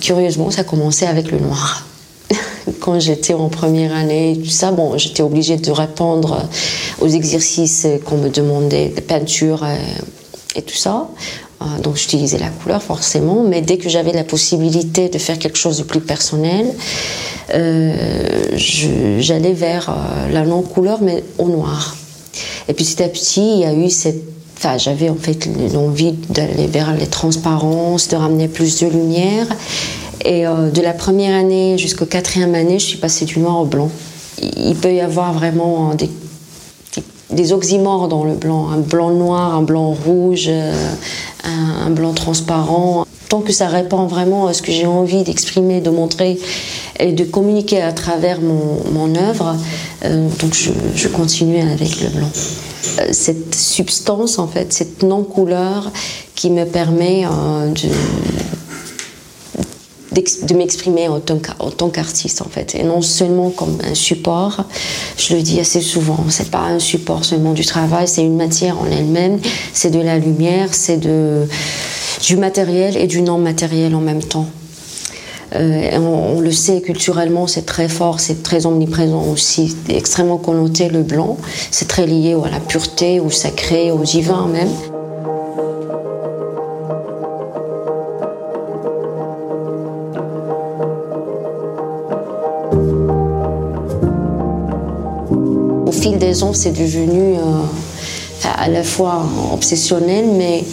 curieusement, 0.00 0.50
ça 0.50 0.60
a 0.60 0.64
commencé 0.64 1.04
avec 1.04 1.30
le 1.30 1.38
noir. 1.38 1.84
Quand 2.80 3.00
j'étais 3.00 3.34
en 3.34 3.48
première 3.48 3.94
année, 3.94 4.38
tout 4.42 4.50
ça, 4.50 4.70
bon, 4.70 4.96
j'étais 4.96 5.22
obligée 5.22 5.56
de 5.56 5.70
répondre 5.70 6.48
aux 7.00 7.08
exercices 7.08 7.86
qu'on 8.04 8.18
me 8.18 8.28
demandait, 8.28 8.90
de 8.90 9.00
peinture 9.00 9.66
et, 10.54 10.62
tout 10.62 10.76
ça. 10.76 11.08
Euh, 11.60 11.64
donc 11.82 11.96
j'utilisais 11.96 12.38
la 12.38 12.50
couleur 12.50 12.82
forcément, 12.82 13.42
mais 13.42 13.62
dès 13.62 13.78
que 13.78 13.88
j'avais 13.88 14.12
la 14.12 14.24
possibilité 14.24 15.08
de 15.08 15.18
faire 15.18 15.38
quelque 15.38 15.58
chose 15.58 15.78
de 15.78 15.82
plus 15.82 16.00
personnel, 16.00 16.66
euh, 16.66 16.72
j'allais 17.48 19.52
vers 19.52 19.94
la 20.32 20.44
non-couleur, 20.44 21.00
mais 21.02 21.24
au 21.38 21.48
noir. 21.48 21.96
Et 22.68 22.74
petit 22.74 23.02
à 23.02 23.08
petit, 23.08 23.54
il 23.54 23.60
y 23.60 23.64
a 23.64 23.74
eu 23.74 23.90
cette 23.90 24.34
j'avais 24.78 25.08
en 25.08 25.14
fait 25.14 25.48
l'envie 25.72 26.12
d'aller 26.30 26.66
vers 26.66 26.94
les 26.94 27.06
transparences, 27.06 28.08
de 28.08 28.16
ramener 28.16 28.48
plus 28.48 28.80
de 28.80 28.86
lumière. 28.86 29.46
Et 30.24 30.46
euh, 30.46 30.70
de 30.70 30.80
la 30.80 30.92
première 30.92 31.38
année 31.38 31.76
jusqu'au 31.76 32.06
quatrième 32.06 32.54
année, 32.54 32.78
je 32.78 32.86
suis 32.86 32.98
passée 32.98 33.24
du 33.24 33.38
noir 33.38 33.60
au 33.60 33.64
blanc. 33.64 33.90
Il 34.40 34.74
peut 34.76 34.92
y 34.92 35.00
avoir 35.00 35.32
vraiment 35.32 35.94
des, 35.94 37.52
oxymores 37.52 38.08
dans 38.08 38.24
le 38.24 38.34
blanc, 38.34 38.70
un 38.70 38.78
blanc 38.78 39.10
noir, 39.10 39.54
un 39.54 39.62
blanc 39.62 39.92
rouge, 39.92 40.46
euh, 40.48 40.72
un, 41.44 41.90
blanc 41.90 42.14
transparent. 42.14 43.06
Que 43.40 43.52
ça 43.52 43.68
répond 43.68 44.06
vraiment 44.06 44.46
à 44.46 44.54
ce 44.54 44.62
que 44.62 44.72
j'ai 44.72 44.86
envie 44.86 45.22
d'exprimer, 45.22 45.80
de 45.80 45.90
montrer 45.90 46.38
et 46.98 47.12
de 47.12 47.24
communiquer 47.24 47.82
à 47.82 47.92
travers 47.92 48.40
mon, 48.40 49.14
œuvre, 49.16 49.56
euh, 50.04 50.28
donc 50.40 50.54
je, 50.54 51.08
continue 51.08 51.60
avec 51.60 52.00
le 52.00 52.08
blanc. 52.08 52.30
Euh, 53.00 53.08
cette 53.12 53.54
substance, 53.54 54.38
en 54.38 54.46
fait, 54.46 54.72
cette 54.72 55.02
non-couleur 55.02 55.90
qui 56.34 56.50
me 56.50 56.64
permet 56.64 57.24
euh, 57.24 57.70
de, 57.70 57.88
de 60.46 60.54
m'exprimer 60.54 61.08
en 61.08 61.20
tant 61.20 61.88
qu'artiste, 61.88 62.42
en 62.42 62.48
fait, 62.48 62.74
et 62.74 62.84
non 62.84 63.02
seulement 63.02 63.50
comme 63.50 63.78
un 63.84 63.94
support. 63.94 64.64
Je 65.18 65.34
le 65.34 65.42
dis 65.42 65.58
assez 65.60 65.80
souvent, 65.80 66.24
c'est 66.28 66.50
pas 66.50 66.60
un 66.60 66.78
support 66.78 67.24
seulement 67.24 67.52
du 67.52 67.64
travail, 67.64 68.06
c'est 68.06 68.22
une 68.22 68.36
matière 68.36 68.78
en 68.80 68.86
elle-même, 68.86 69.40
c'est 69.72 69.90
de 69.90 70.00
la 70.00 70.18
lumière, 70.18 70.68
c'est 70.72 70.98
du 72.22 72.36
matériel 72.36 72.96
et 72.96 73.06
du 73.06 73.22
non 73.22 73.38
matériel 73.38 73.94
en 73.94 74.00
même 74.00 74.22
temps. 74.22 74.46
Euh, 75.54 75.98
on, 75.98 76.40
le 76.40 76.50
sait 76.50 76.80
culturellement, 76.80 77.46
c'est 77.46 77.64
très 77.64 77.88
fort, 77.88 78.18
c'est 78.18 78.42
très 78.42 78.66
omniprésent 78.66 79.24
aussi, 79.32 79.76
extrêmement 79.88 80.38
connoté 80.38 80.88
le 80.88 81.02
blanc. 81.02 81.36
C'est 81.70 81.86
très 81.86 82.06
lié 82.06 82.34
à 82.44 82.50
la 82.50 82.58
pureté, 82.58 83.20
au 83.20 83.30
sacré, 83.30 83.92
au 83.92 83.98
divin 83.98 84.48
même. 84.48 84.68
Au 95.86 95.92
fil 95.92 96.18
des 96.18 96.42
ans, 96.42 96.52
c'est 96.52 96.72
devenu 96.72 97.36
euh, 97.36 97.40
à 98.58 98.68
la 98.68 98.82
fois 98.82 99.24
obsessionnel, 99.52 100.26
mais 100.36 100.64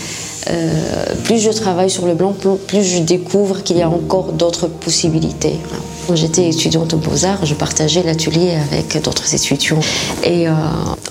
euh, 0.49 1.15
plus 1.23 1.39
je 1.39 1.51
travaille 1.51 1.89
sur 1.89 2.07
le 2.07 2.15
blanc, 2.15 2.35
plus 2.67 2.83
je 2.83 2.99
découvre 2.99 3.63
qu'il 3.63 3.77
y 3.77 3.81
a 3.81 3.89
encore 3.89 4.33
d'autres 4.33 4.67
possibilités. 4.67 5.59
Quand 6.07 6.15
j'étais 6.15 6.49
étudiante 6.49 6.93
aux 6.93 6.97
Beaux-Arts, 6.97 7.45
je 7.45 7.53
partageais 7.53 8.03
l'atelier 8.03 8.57
avec 8.71 9.01
d'autres 9.03 9.33
étudiants. 9.33 9.79
Et 10.23 10.47
euh, 10.47 10.53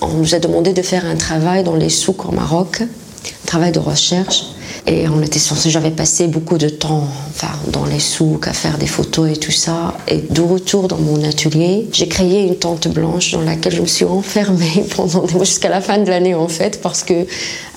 on 0.01 0.09
nous 0.09 0.35
a 0.35 0.39
demandé 0.39 0.73
de 0.73 0.81
faire 0.81 1.05
un 1.05 1.15
travail 1.15 1.63
dans 1.63 1.75
les 1.75 1.89
souks 1.89 2.25
au 2.25 2.31
Maroc, 2.31 2.81
un 2.81 3.47
travail 3.47 3.71
de 3.71 3.79
recherche. 3.79 4.43
Et 4.91 5.07
on 5.07 5.21
était 5.21 5.39
censé, 5.39 5.69
j'avais 5.69 5.89
passé 5.89 6.27
beaucoup 6.27 6.57
de 6.57 6.67
temps 6.67 7.07
enfin, 7.29 7.47
dans 7.71 7.85
les 7.85 8.01
souks 8.01 8.49
à 8.49 8.51
faire 8.51 8.77
des 8.77 8.87
photos 8.87 9.31
et 9.31 9.37
tout 9.37 9.51
ça. 9.51 9.93
Et 10.09 10.17
de 10.17 10.41
retour 10.41 10.89
dans 10.89 10.97
mon 10.97 11.23
atelier, 11.23 11.87
j'ai 11.93 12.09
créé 12.09 12.45
une 12.45 12.57
tente 12.57 12.89
blanche 12.89 13.31
dans 13.31 13.39
laquelle 13.39 13.73
je 13.73 13.81
me 13.81 13.87
suis 13.87 14.03
enfermée 14.03 14.83
pendant 14.97 15.25
jusqu'à 15.39 15.69
la 15.69 15.79
fin 15.79 15.97
de 15.97 16.09
l'année 16.09 16.35
en 16.35 16.49
fait, 16.49 16.81
parce 16.81 17.03
que 17.03 17.25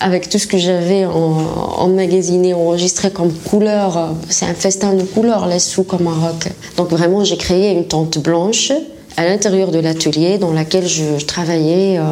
avec 0.00 0.28
tout 0.28 0.40
ce 0.40 0.48
que 0.48 0.58
j'avais 0.58 1.04
emmagasiné, 1.04 2.52
enregistré 2.52 3.12
comme 3.12 3.32
couleur, 3.32 4.16
c'est 4.28 4.46
un 4.46 4.54
festin 4.54 4.94
de 4.94 5.04
couleurs 5.04 5.46
les 5.46 5.60
souks 5.60 5.92
au 5.92 6.02
Maroc. 6.02 6.48
Donc 6.76 6.90
vraiment, 6.90 7.22
j'ai 7.22 7.36
créé 7.36 7.70
une 7.70 7.86
tente 7.86 8.18
blanche 8.18 8.72
à 9.16 9.24
l'intérieur 9.24 9.70
de 9.70 9.78
l'atelier 9.78 10.38
dans 10.38 10.52
laquelle 10.52 10.88
je 10.88 11.24
travaillais 11.24 11.96
euh, 11.96 12.02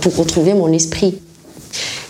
pour 0.00 0.14
retrouver 0.14 0.54
mon 0.54 0.72
esprit. 0.72 1.16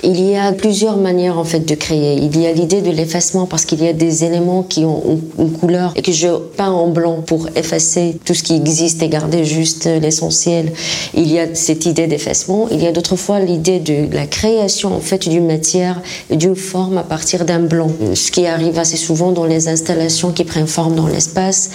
Il 0.03 0.21
y 0.21 0.37
a 0.37 0.53
plusieurs 0.53 0.97
manières 0.99 1.39
en 1.39 1.45
fait 1.45 1.61
de 1.61 1.75
créer. 1.75 2.17
Il 2.17 2.39
y 2.41 2.47
a 2.47 2.53
l'idée 2.53 2.81
de 2.81 2.91
l'effacement 2.91 3.47
parce 3.47 3.65
qu'il 3.65 3.83
y 3.83 3.89
a 3.89 3.93
des 3.93 4.25
éléments 4.25 4.63
qui 4.63 4.85
ont 4.85 5.21
une 5.39 5.51
couleur 5.51 5.93
et 5.97 6.03
que 6.03 6.13
je 6.13 6.29
peins 6.57 6.71
en 6.71 6.89
blanc 6.89 7.23
pour 7.27 7.49
effacer 7.57 8.17
tout 8.25 8.35
ce 8.35 8.43
qui 8.43 8.55
existe 8.55 9.03
et 9.03 9.09
garder 9.09 9.45
juste 9.45 9.87
l'essentiel. 9.87 10.73
Il 11.15 11.31
y 11.33 11.39
a 11.39 11.55
cette 11.55 11.87
idée 11.87 12.07
d'effacement. 12.07 12.69
Il 12.71 12.83
y 12.83 12.87
a 12.87 12.93
d'autres 12.93 13.17
fois 13.17 13.41
l'idée 13.41 13.81
de 13.81 14.07
la 14.15 14.27
création 14.27 14.95
en 14.95 15.01
fait 15.01 15.29
d'une 15.29 15.47
matière 15.47 16.01
et 16.31 16.37
d'une 16.37 16.57
forme 16.57 16.99
à 16.99 17.03
partir 17.03 17.45
d'un 17.45 17.61
blanc. 17.61 17.91
Ce 18.15 18.31
qui 18.31 18.47
arrive 18.47 18.79
assez 18.79 18.97
souvent 18.97 19.33
dans 19.33 19.45
les 19.45 19.69
installations 19.69 20.31
qui 20.31 20.45
prennent 20.45 20.67
forme 20.67 20.95
dans 20.95 21.09
l'espace. 21.09 21.71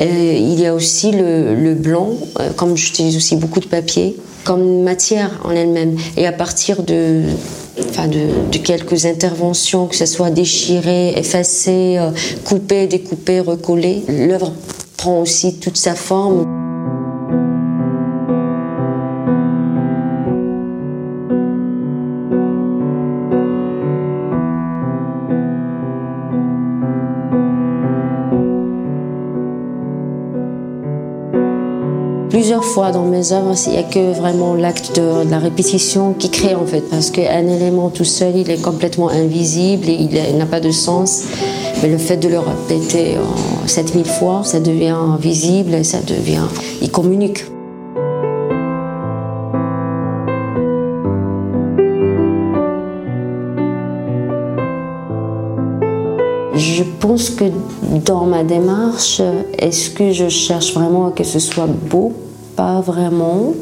Il 0.00 0.58
y 0.58 0.66
a 0.66 0.74
aussi 0.74 1.10
le, 1.10 1.54
le 1.54 1.74
blanc, 1.74 2.10
euh, 2.40 2.50
comme 2.56 2.76
j'utilise 2.76 3.16
aussi 3.16 3.36
beaucoup 3.36 3.60
de 3.60 3.66
papier 3.66 4.16
comme 4.46 4.82
matière 4.82 5.30
en 5.44 5.50
elle-même. 5.50 5.96
Et 6.16 6.26
à 6.26 6.32
partir 6.32 6.82
de, 6.82 7.22
enfin 7.88 8.06
de, 8.08 8.56
quelques 8.58 9.04
interventions, 9.04 9.86
que 9.86 9.96
ce 9.96 10.06
soit 10.06 10.30
déchiré, 10.30 11.10
effacé, 11.16 11.98
euh, 11.98 12.10
coupé, 12.44 12.86
découpé, 12.86 13.40
recollé, 13.40 14.02
l'œuvre 14.08 14.52
prend 14.96 15.20
aussi 15.20 15.58
toute 15.58 15.76
sa 15.76 15.94
forme. 15.94 16.55
Plusieurs 32.46 32.64
fois 32.64 32.92
dans 32.92 33.04
mes 33.04 33.32
œuvres, 33.32 33.54
il 33.66 33.72
n'y 33.72 33.78
a 33.78 33.82
que 33.82 34.16
vraiment 34.16 34.54
l'acte 34.54 34.94
de, 34.94 35.28
la 35.28 35.40
répétition 35.40 36.12
qui 36.12 36.30
crée 36.30 36.54
en 36.54 36.64
fait, 36.64 36.82
parce 36.88 37.10
qu'un 37.10 37.48
élément 37.48 37.90
tout 37.90 38.04
seul, 38.04 38.36
il 38.36 38.48
est 38.48 38.62
complètement 38.62 39.08
invisible 39.08 39.88
et 39.88 39.94
il 39.94 40.38
n'a 40.38 40.46
pas 40.46 40.60
de 40.60 40.70
sens. 40.70 41.24
Mais 41.82 41.88
le 41.88 41.98
fait 41.98 42.18
de 42.18 42.28
le 42.28 42.38
répéter 42.38 43.16
7000 43.66 44.04
fois, 44.04 44.42
ça 44.44 44.60
devient 44.60 45.16
visible 45.18 45.74
et 45.74 45.82
ça 45.82 45.98
devient. 46.06 46.46
Il 46.80 46.92
communique. 46.92 47.46
Je 56.54 56.84
pense 57.00 57.30
que 57.30 57.46
dans 58.04 58.24
ma 58.24 58.44
démarche, 58.44 59.20
est-ce 59.58 59.90
que 59.90 60.12
je 60.12 60.28
cherche 60.28 60.74
vraiment 60.74 61.10
que 61.10 61.24
ce 61.24 61.40
soit 61.40 61.66
beau? 61.66 62.12
Pas 62.56 62.80
vraiment. 62.80 63.52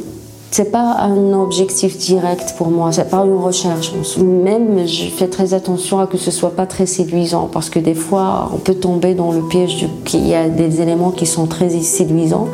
C'est 0.51 0.71
pas 0.71 0.99
un 1.01 1.33
objectif 1.33 1.99
direct 1.99 2.55
pour 2.57 2.69
moi, 2.69 2.93
c'est 2.93 3.11
pas 3.11 3.25
une 3.25 3.37
recherche. 3.37 3.93
Même, 4.19 4.87
je 4.87 5.07
fais 5.07 5.27
très 5.27 5.53
attention 5.53 5.99
à 5.99 6.07
que 6.07 6.17
ce 6.17 6.31
soit 6.31 6.55
pas 6.55 6.65
très 6.65 6.87
séduisant 6.87 7.51
parce 7.53 7.71
que 7.71 7.81
des 7.81 7.95
fois, 7.95 8.51
on 8.55 8.59
peut 8.59 8.77
tomber 8.77 9.15
dans 9.15 9.33
le 9.33 9.43
piège 9.43 9.89
qu'il 10.05 10.25
y 10.29 10.33
a 10.33 10.49
des 10.49 10.81
éléments 10.81 11.11
qui 11.11 11.27
sont 11.27 11.47
très 11.47 11.71
séduisants 11.71 12.47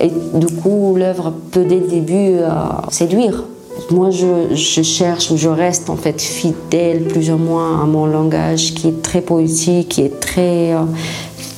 et 0.00 0.10
du 0.34 0.46
coup, 0.46 0.96
l'œuvre 0.96 1.32
peut 1.52 1.64
dès 1.64 1.78
le 1.78 1.86
début 1.86 2.38
euh, 2.40 2.50
séduire. 2.90 3.44
Moi, 3.92 4.10
je, 4.10 4.52
je, 4.52 4.82
cherche, 4.82 5.32
je 5.36 5.48
reste 5.48 5.88
en 5.88 5.96
fait 5.96 6.20
fidèle 6.20 7.04
plus 7.04 7.30
ou 7.30 7.36
moins 7.36 7.80
à 7.80 7.86
mon 7.86 8.06
langage 8.06 8.74
qui 8.74 8.88
est 8.88 9.02
très 9.02 9.20
poétique, 9.20 9.90
qui 9.90 10.02
est 10.02 10.18
très, 10.18 10.72
euh, 10.72 10.80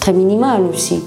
très 0.01 0.13
minimal 0.13 0.65
aussi. 0.71 1.01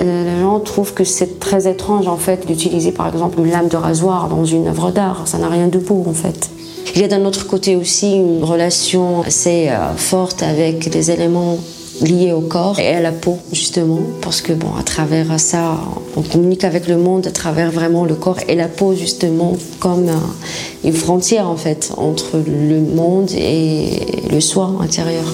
Euh, 0.00 0.24
les 0.24 0.40
gens 0.40 0.60
trouvent 0.60 0.94
que 0.94 1.04
c'est 1.04 1.38
très 1.38 1.70
étrange 1.70 2.08
en 2.08 2.16
fait 2.16 2.46
d'utiliser 2.46 2.92
par 2.92 3.08
exemple 3.08 3.38
une 3.40 3.50
lame 3.50 3.68
de 3.68 3.76
rasoir 3.76 4.28
dans 4.28 4.44
une 4.44 4.66
œuvre 4.68 4.90
d'art. 4.90 5.22
Ça 5.26 5.38
n'a 5.38 5.48
rien 5.48 5.68
de 5.68 5.78
beau 5.78 6.04
en 6.06 6.12
fait. 6.12 6.50
Il 6.94 7.00
y 7.00 7.04
a 7.04 7.08
d'un 7.08 7.24
autre 7.24 7.46
côté 7.46 7.76
aussi 7.76 8.14
une 8.14 8.44
relation 8.44 9.22
assez 9.22 9.68
euh, 9.68 9.94
forte 9.96 10.42
avec 10.42 10.92
les 10.92 11.10
éléments 11.10 11.58
lié 12.00 12.32
au 12.32 12.40
corps 12.40 12.80
et 12.80 12.88
à 12.88 13.00
la 13.00 13.12
peau 13.12 13.38
justement 13.52 14.00
parce 14.20 14.40
que 14.40 14.52
bon 14.52 14.74
à 14.78 14.82
travers 14.82 15.38
ça 15.38 15.78
on 16.16 16.22
communique 16.22 16.64
avec 16.64 16.88
le 16.88 16.96
monde 16.96 17.26
à 17.26 17.30
travers 17.30 17.70
vraiment 17.70 18.04
le 18.04 18.16
corps 18.16 18.38
et 18.48 18.56
la 18.56 18.66
peau 18.66 18.94
justement 18.94 19.56
comme 19.78 20.10
une 20.82 20.92
frontière 20.92 21.48
en 21.48 21.56
fait 21.56 21.92
entre 21.96 22.42
le 22.44 22.80
monde 22.80 23.30
et 23.32 24.00
le 24.30 24.40
soi 24.40 24.72
intérieur. 24.80 25.24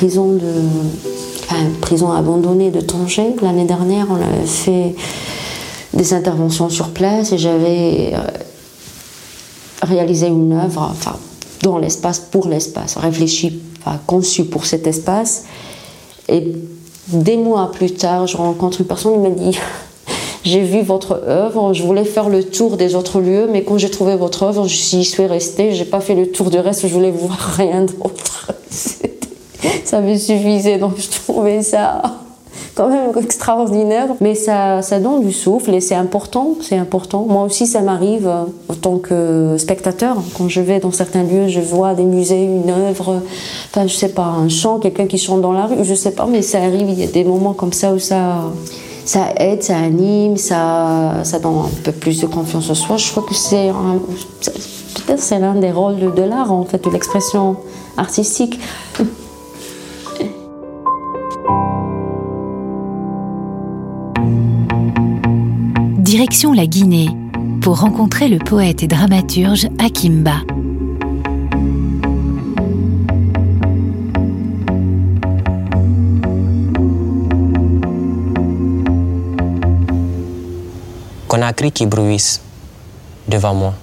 Prison 0.00 0.32
de 0.32 1.76
prison 1.82 2.10
abandonnée 2.10 2.70
de 2.70 2.80
Tanger 2.80 3.36
l'année 3.42 3.66
dernière 3.66 4.06
on 4.10 4.14
avait 4.14 4.46
fait 4.46 4.94
des 5.92 6.14
interventions 6.14 6.70
sur 6.70 6.88
place 6.88 7.32
et 7.32 7.38
j'avais 7.38 8.14
euh, 8.14 8.18
réalisé 9.82 10.28
une 10.28 10.54
œuvre 10.54 10.88
enfin 10.90 11.16
dans 11.62 11.76
l'espace 11.76 12.18
pour 12.18 12.48
l'espace, 12.48 12.96
réfléchi, 12.96 13.60
enfin, 13.84 13.98
conçu 14.06 14.44
pour 14.44 14.64
cet 14.64 14.86
espace. 14.86 15.44
Et 16.30 16.54
des 17.08 17.36
mois 17.36 17.70
plus 17.70 17.92
tard, 17.92 18.26
je 18.26 18.38
rencontre 18.38 18.80
une 18.80 18.86
personne 18.86 19.12
qui 19.12 19.18
m'a 19.18 19.30
dit 19.50 19.58
J'ai 20.44 20.62
vu 20.62 20.80
votre 20.80 21.22
œuvre, 21.26 21.74
je 21.74 21.82
voulais 21.82 22.06
faire 22.06 22.30
le 22.30 22.42
tour 22.42 22.78
des 22.78 22.94
autres 22.94 23.20
lieux, 23.20 23.46
mais 23.52 23.64
quand 23.64 23.76
j'ai 23.76 23.90
trouvé 23.90 24.16
votre 24.16 24.44
œuvre, 24.44 24.66
j'y 24.66 25.04
suis 25.04 25.26
restée, 25.26 25.74
j'ai 25.74 25.84
pas 25.84 26.00
fait 26.00 26.14
le 26.14 26.30
tour 26.30 26.48
du 26.48 26.58
reste, 26.58 26.88
je 26.88 26.94
voulais 26.94 27.10
voir 27.10 27.36
rien 27.58 27.82
d'autre. 27.82 28.54
Ça 29.90 30.00
me 30.00 30.16
suffisait, 30.16 30.78
donc 30.78 30.92
je 30.98 31.10
trouvais 31.10 31.62
ça 31.62 32.00
quand 32.76 32.88
même 32.88 33.10
extraordinaire. 33.20 34.06
Mais 34.20 34.36
ça, 34.36 34.82
ça 34.82 35.00
donne 35.00 35.26
du 35.26 35.32
souffle 35.32 35.74
et 35.74 35.80
c'est 35.80 35.96
important, 35.96 36.54
c'est 36.60 36.76
important. 36.76 37.26
Moi 37.28 37.42
aussi, 37.42 37.66
ça 37.66 37.80
m'arrive 37.80 38.28
euh, 38.28 38.44
en 38.68 38.74
tant 38.74 38.98
que 38.98 39.56
spectateur. 39.58 40.16
Quand 40.38 40.48
je 40.48 40.60
vais 40.60 40.78
dans 40.78 40.92
certains 40.92 41.24
lieux, 41.24 41.48
je 41.48 41.58
vois 41.58 41.94
des 41.94 42.04
musées, 42.04 42.44
une 42.44 42.70
œuvre, 42.70 43.20
enfin, 43.70 43.88
je 43.88 43.94
sais 43.94 44.10
pas, 44.10 44.26
un 44.26 44.48
chant, 44.48 44.78
quelqu'un 44.78 45.08
qui 45.08 45.18
chante 45.18 45.40
dans 45.40 45.52
la 45.52 45.66
rue, 45.66 45.82
je 45.82 45.94
sais 45.94 46.12
pas, 46.12 46.26
mais 46.26 46.42
ça 46.42 46.58
arrive. 46.58 46.88
Il 46.88 47.00
y 47.00 47.02
a 47.02 47.08
des 47.08 47.24
moments 47.24 47.52
comme 47.52 47.72
ça 47.72 47.92
où 47.92 47.98
ça, 47.98 48.44
ça 49.04 49.22
aide, 49.38 49.64
ça 49.64 49.76
anime, 49.76 50.36
ça, 50.36 51.14
ça 51.24 51.40
donne 51.40 51.58
un 51.64 51.82
peu 51.82 51.90
plus 51.90 52.20
de 52.20 52.28
confiance 52.28 52.70
en 52.70 52.74
soi. 52.74 52.96
Je 52.96 53.10
crois 53.10 53.24
que 53.24 53.34
c'est 53.34 53.72
peut-être 54.94 55.20
c'est 55.20 55.40
l'un 55.40 55.56
des 55.56 55.72
rôles 55.72 55.98
de, 55.98 56.10
de 56.10 56.22
l'art 56.22 56.52
en 56.52 56.64
fait, 56.64 56.84
de 56.84 56.90
l'expression 56.90 57.56
artistique. 57.96 58.60
Direction 66.20 66.52
la 66.52 66.66
Guinée 66.66 67.08
pour 67.62 67.80
rencontrer 67.80 68.28
le 68.28 68.36
poète 68.36 68.82
et 68.82 68.86
dramaturge 68.86 69.68
Akimba. 69.78 70.36
Conakry 81.26 81.72
qui 81.72 81.86
bruisse 81.86 82.42
devant 83.26 83.54
moi, 83.54 83.74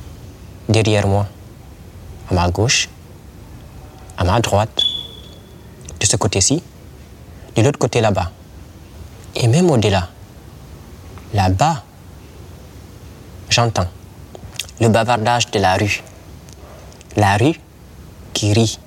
derrière 0.70 1.08
moi, 1.08 1.25
à 2.29 2.36
ma 2.36 2.51
gauche, 2.51 2.88
à 4.15 4.24
ma 4.24 4.39
droite, 4.41 4.79
de 6.00 6.06
ce 6.06 6.15
côté-ci, 6.17 6.62
de 7.56 7.63
l'autre 7.63 7.79
côté 7.79 8.00
là-bas, 8.00 8.32
et 9.34 9.48
même 9.48 9.72
au-delà, 9.72 10.10
là-bas, 11.34 11.84
j'entends 13.58 13.88
le 14.80 14.90
bavardage 14.90 15.50
de 15.50 15.58
la 15.58 15.78
rue. 15.78 16.04
La 17.16 17.38
rue 17.38 17.60
qui 18.34 18.54
rit. 18.54 18.78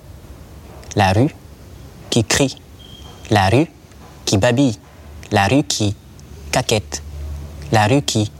La 0.94 1.12
rue 1.12 1.34
qui 2.08 2.22
crie. 2.22 2.56
La 3.30 3.48
rue 3.48 3.66
qui 4.24 4.38
babille. 4.38 4.78
La 5.32 5.48
rue 5.48 5.64
qui 5.64 5.96
caquette. 6.52 7.02
La 7.72 7.88
rue 7.88 8.02
qui 8.02 8.30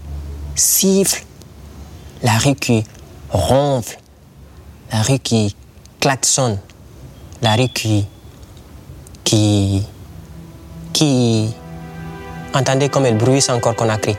siffle. 0.55 1.25
La 2.23 2.39
rue 2.39 2.55
qui 2.55 2.85
ronfle. 3.31 3.99
La 4.93 5.03
rue 5.03 5.19
qui 5.19 5.57
klaxonne. 5.99 6.59
La 7.43 7.57
rue 7.57 7.69
qui. 7.71 8.07
qui. 9.25 9.85
qui. 10.93 11.53
Entendez 12.55 12.89
comme 12.89 13.07
elle 13.07 13.19
bruisse 13.19 13.49
encore 13.49 13.75
qu'on 13.75 13.89
a 13.89 13.99
crié. 13.99 14.17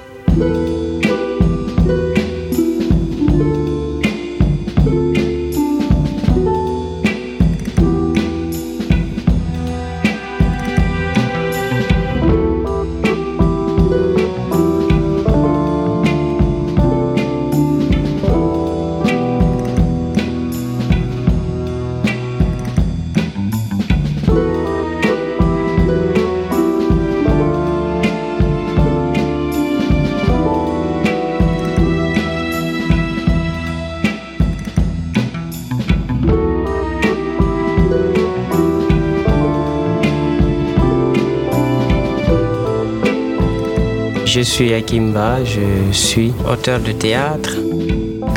Je 44.42 44.46
suis 44.48 44.74
Akimba, 44.74 45.44
je 45.44 45.92
suis 45.92 46.34
auteur 46.52 46.80
de 46.80 46.94
théâtre. 46.94 47.58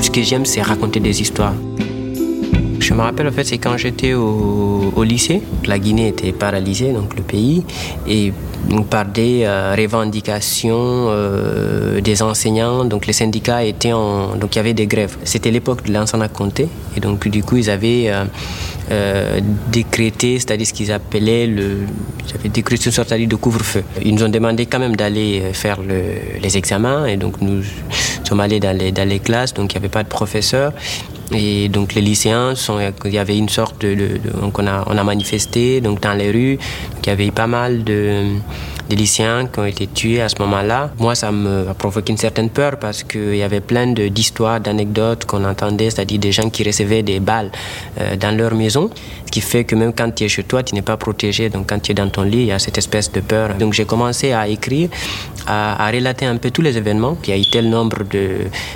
Ce 0.03 0.11
que 0.11 0.21
j'aime, 0.23 0.45
c'est 0.45 0.61
raconter 0.61 1.01
des 1.01 1.23
histoires. 1.23 1.55
Je 2.79 2.93
me 2.93 3.01
rappelle, 3.01 3.27
en 3.27 3.33
fait, 3.33 3.45
c'est 3.45 3.57
quand 3.57 3.79
j'étais 3.79 4.13
au, 4.13 5.03
lycée. 5.03 5.41
La 5.65 5.79
Guinée 5.79 6.09
était 6.09 6.33
paralysée, 6.33 6.93
donc 6.93 7.17
le 7.17 7.23
pays, 7.23 7.65
et 8.07 8.35
par 8.91 9.07
des 9.07 9.45
euh, 9.45 9.75
revendications 9.75 11.07
euh, 11.09 12.03
des 12.03 12.21
enseignants, 12.21 12.85
donc 12.85 13.07
les 13.07 13.15
syndicats 13.15 13.65
étaient 13.65 13.95
en, 13.95 14.37
donc 14.37 14.57
il 14.57 14.59
y 14.59 14.61
avait 14.61 14.75
des 14.75 14.87
grèves. 14.87 15.17
C'était 15.25 15.51
l'époque 15.51 15.85
de 15.87 15.93
l'enseignant 15.95 16.29
Comté, 16.29 16.69
et 16.95 17.01
donc 17.01 17.27
du 17.29 17.43
coup 17.43 17.57
ils 17.57 17.71
avaient 17.71 18.11
euh, 18.11 18.25
décrété, 19.71 20.39
c'est-à-dire 20.39 20.67
ce 20.67 20.73
qu'ils 20.73 20.93
appelaient 20.93 21.47
le, 21.47 21.79
avaient 22.35 22.49
décrété 22.49 22.87
une 22.87 22.93
sorte 22.93 23.13
de 23.13 23.37
couvre-feu. 23.37 23.83
Ils 24.05 24.15
nous 24.15 24.25
ont 24.25 24.29
demandé 24.29 24.67
quand 24.67 24.79
même 24.79 24.97
d'aller 24.97 25.43
faire 25.53 25.79
les 25.83 26.57
examens, 26.57 27.07
et 27.07 27.17
donc 27.17 27.41
nous 27.41 27.63
sommes 28.25 28.41
allés 28.41 28.61
dans 28.61 28.77
les, 28.77 29.19
classes, 29.19 29.55
donc 29.55 29.73
il 29.73 29.77
n'y 29.77 29.83
avait 29.85 29.93
pas 29.93 30.03
de 30.03 30.09
professeur. 30.09 30.73
Et 31.33 31.69
donc 31.69 31.95
les 31.95 32.03
lycéens, 32.03 32.55
il 33.05 33.13
y 33.13 33.19
avait 33.19 33.39
une 33.39 33.49
sorte 33.49 33.81
de, 33.81 34.21
donc 34.41 34.59
on 34.59 34.67
a, 34.67 35.05
manifesté 35.05 35.81
donc 35.81 36.01
dans 36.01 36.15
les 36.15 36.31
rues. 36.31 36.57
Donc 36.57 37.07
il 37.07 37.09
y 37.09 37.13
avait 37.13 37.31
pas 37.31 37.47
mal 37.47 37.85
de 37.85 38.25
des 38.89 38.97
lycéens 38.97 39.47
qui 39.47 39.59
ont 39.59 39.65
été 39.65 39.87
tués 39.87 40.21
à 40.21 40.29
ce 40.29 40.37
moment-là. 40.41 40.91
Moi, 40.99 41.15
ça 41.15 41.33
me 41.33 41.69
a 41.69 41.75
provoqué 41.75 42.13
une 42.13 42.19
certaine 42.19 42.51
peur 42.51 42.77
parce 42.79 43.03
qu'il 43.03 43.37
y 43.37 43.43
avait 43.43 43.61
plein 43.61 43.87
d'histoires, 43.93 44.61
d'anecdotes 44.61 45.25
qu'on 45.25 45.45
entendait, 45.45 45.91
c'est-à-dire 45.91 46.19
des 46.19 46.33
gens 46.33 46.51
qui 46.51 46.63
recevaient 46.65 47.03
des 47.03 47.21
balles 47.21 47.51
euh, 48.01 48.17
dans 48.17 48.37
leur 48.37 48.55
maison, 48.55 48.91
ce 49.27 49.31
qui 49.31 49.41
fait 49.41 49.65
que 49.65 49.75
même 49.75 49.93
quand 49.93 50.11
tu 50.15 50.25
es 50.25 50.29
chez 50.29 50.45
toi, 50.45 50.63
tu 50.63 50.75
n'es 50.75 50.83
pas 50.83 50.97
protégé. 50.97 51.49
Donc 51.49 51.69
quand 51.69 51.81
tu 51.81 51.93
es 51.93 51.95
dans 51.95 52.09
ton 52.09 52.23
lit, 52.23 52.39
il 52.39 52.47
y 52.47 52.53
a 52.53 52.59
cette 52.59 52.79
espèce 52.79 53.11
de 53.11 53.21
peur. 53.21 53.55
Donc 53.55 53.73
j'ai 53.73 53.85
commencé 53.85 54.33
à 54.33 54.49
écrire, 54.49 54.89
à, 55.47 55.91
relater 55.91 56.27
un 56.27 56.37
peu 56.37 56.51
tous 56.51 56.63
les 56.63 56.77
événements. 56.77 57.17
Il 57.25 57.31
y 57.31 57.33
a 57.33 57.39
eu 57.39 57.47
tel 57.51 57.69
nombre 57.71 57.99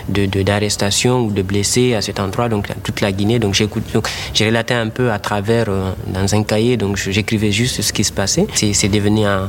d'arrestations 0.08 1.22
de, 1.22 1.26
de, 1.26 1.30
ou 1.30 1.34
de 1.34 1.42
blessés 1.42 1.94
à 1.94 2.02
cet 2.02 2.20
endroit, 2.20 2.48
donc 2.48 2.68
toute 2.82 3.00
la 3.00 3.12
Guinée. 3.12 3.38
Donc 3.38 3.54
j'ai 3.54 4.44
relaté 4.44 4.74
un 4.74 4.88
peu 4.88 5.10
à 5.10 5.18
travers, 5.18 5.66
euh, 5.68 5.92
dans 6.06 6.34
un 6.34 6.42
cahier, 6.42 6.76
donc 6.76 6.96
j'écrivais 6.96 7.52
juste 7.52 7.82
ce 7.82 7.92
qui 7.92 8.04
se 8.04 8.12
passait. 8.12 8.46
C'est 8.54 8.88
devenu 8.88 9.24
un, 9.26 9.48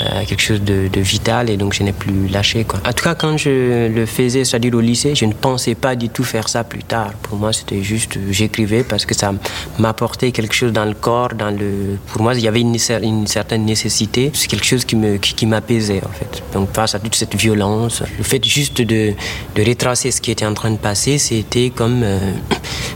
euh, 0.00 0.24
quelque 0.26 0.40
chose 0.40 0.62
de, 0.62 0.88
vital 1.00 1.50
et 1.50 1.56
donc 1.56 1.74
je 1.74 1.82
n'ai 1.82 1.92
plus 1.92 2.28
lâché. 2.28 2.62
Quoi. 2.62 2.78
En 2.86 2.92
tout 2.92 3.02
cas, 3.02 3.16
quand 3.16 3.36
je 3.36 3.88
le 3.88 4.06
faisais, 4.06 4.44
c'est-à-dire 4.44 4.74
au 4.74 4.80
lycée, 4.80 5.16
je 5.16 5.24
ne 5.24 5.32
pensais 5.32 5.74
pas 5.74 5.96
du 5.96 6.08
tout 6.08 6.22
faire 6.22 6.48
ça 6.48 6.62
plus 6.62 6.84
tard. 6.84 7.12
Pour 7.22 7.36
moi, 7.36 7.52
c'était 7.52 7.82
juste, 7.82 8.16
j'écrivais 8.30 8.84
parce 8.84 9.06
que 9.06 9.14
ça 9.14 9.32
m'apportait 9.80 10.30
quelque 10.30 10.54
chose 10.54 10.72
dans 10.72 10.84
le 10.84 10.94
corps, 10.94 11.30
dans 11.34 11.50
le... 11.50 11.98
Pour 12.12 12.22
moi, 12.22 12.34
il 12.34 12.40
y 12.40 12.48
avait 12.48 12.60
une, 12.60 12.78
certaine 13.26 13.64
nécessité. 13.64 14.30
C'est 14.34 14.46
quelque 14.46 14.66
chose 14.66 14.84
qui 14.84 15.46
m'apaisait, 15.46 16.00
qui, 16.00 16.06
en 16.06 16.12
fait. 16.12 16.42
Donc, 16.52 16.72
face 16.72 16.94
à 16.94 17.00
toute 17.00 17.16
cette 17.16 17.34
violence, 17.34 18.02
le 18.16 18.22
fait 18.22 18.44
juste 18.44 18.80
de, 18.80 19.14
de 19.56 19.62
retracer 19.64 20.12
ce 20.12 20.20
qui 20.20 20.30
était 20.30 20.46
en 20.46 20.54
train 20.54 20.70
de 20.70 20.76
passer, 20.76 21.18
c'était 21.18 21.70
comme 21.70 22.02
euh, 22.04 22.18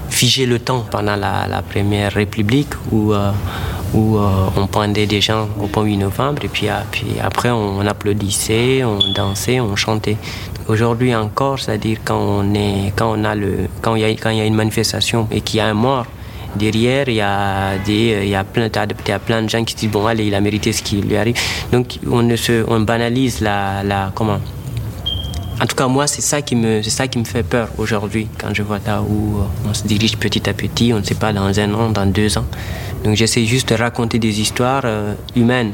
figer 0.09 0.47
le 0.47 0.61
temps 0.61 0.87
pendant 0.89 1.17
la, 1.17 1.63
Première 1.69 2.13
République 2.13 2.69
où... 2.93 3.13
où 3.95 4.17
euh, 4.17 4.49
on 4.57 4.67
pendait 4.67 5.07
des 5.07 5.21
gens 5.21 5.49
au 5.61 5.67
pont 5.67 5.83
8 5.83 5.97
novembre 5.99 6.45
et 6.45 6.49
puis, 6.49 6.69
puis 6.91 7.07
après 7.23 7.51
on, 7.51 7.81
applaudissait, 7.87 8.85
on 8.85 8.99
dansait, 9.15 9.61
on 9.61 9.77
chantait. 9.77 10.17
Aujourd'hui 10.69 11.15
encore, 11.15 11.59
c'est-à-dire 11.59 11.99
quand 12.05 12.19
on 12.19 12.55
est, 12.55 12.93
quand 12.97 13.17
il 13.97 14.01
y 14.01 14.05
a, 14.05 14.45
une 14.45 14.55
manifestation 14.55 15.29
et 15.31 15.41
qu'il 15.41 15.59
y 15.59 15.61
a 15.61 15.67
un 15.67 15.75
mort 15.75 16.07
Derrière, 16.55 17.09
il 17.09 17.15
y 17.15 17.21
a, 17.23 18.45
plein, 18.45 19.43
de 19.43 19.49
gens 19.49 19.65
qui 19.65 19.75
disent, 19.75 19.91
bon, 19.91 20.07
allez, 20.07 20.27
il 20.27 20.35
a 20.35 20.41
mérité 20.43 20.73
ce 20.73 20.83
qui 20.83 20.97
lui 21.01 21.17
arrive. 21.17 21.35
Donc, 21.73 21.99
on, 22.07 22.81
banalise 22.81 23.41
la, 23.41 24.13
comment? 24.15 24.39
En 25.61 25.67
tout 25.67 25.77
cas, 25.77 25.87
moi, 25.87 26.07
c'est 26.07 26.21
ça 26.21 26.43
qui 26.43 26.57
me, 26.57 26.83
c'est 26.83 26.91
ça 26.91 27.09
qui 27.09 27.19
me 27.19 27.25
fait 27.25 27.43
peur 27.43 27.69
aujourd'hui, 27.79 28.27
quand 28.39 28.53
je 28.53 28.63
vois 28.63 28.81
là 28.85 29.01
où 29.01 29.39
on 29.67 29.73
se 29.73 29.85
dirige 29.87 30.19
petit 30.19 30.49
à 30.49 30.53
petit, 30.53 30.93
on 30.93 30.99
ne 30.99 31.05
sait 31.05 31.15
pas 31.15 31.33
dans 31.33 31.59
un 31.59 31.73
an, 31.73 31.89
dans 31.89 32.07
deux 32.07 32.37
ans. 32.37 32.45
Donc, 33.05 33.17
j'essaie 33.17 33.45
juste 33.45 33.71
de 33.71 33.75
raconter 33.75 34.19
des 34.19 34.41
histoires 34.41 34.83
euh, 34.85 35.15
humaines. 35.35 35.73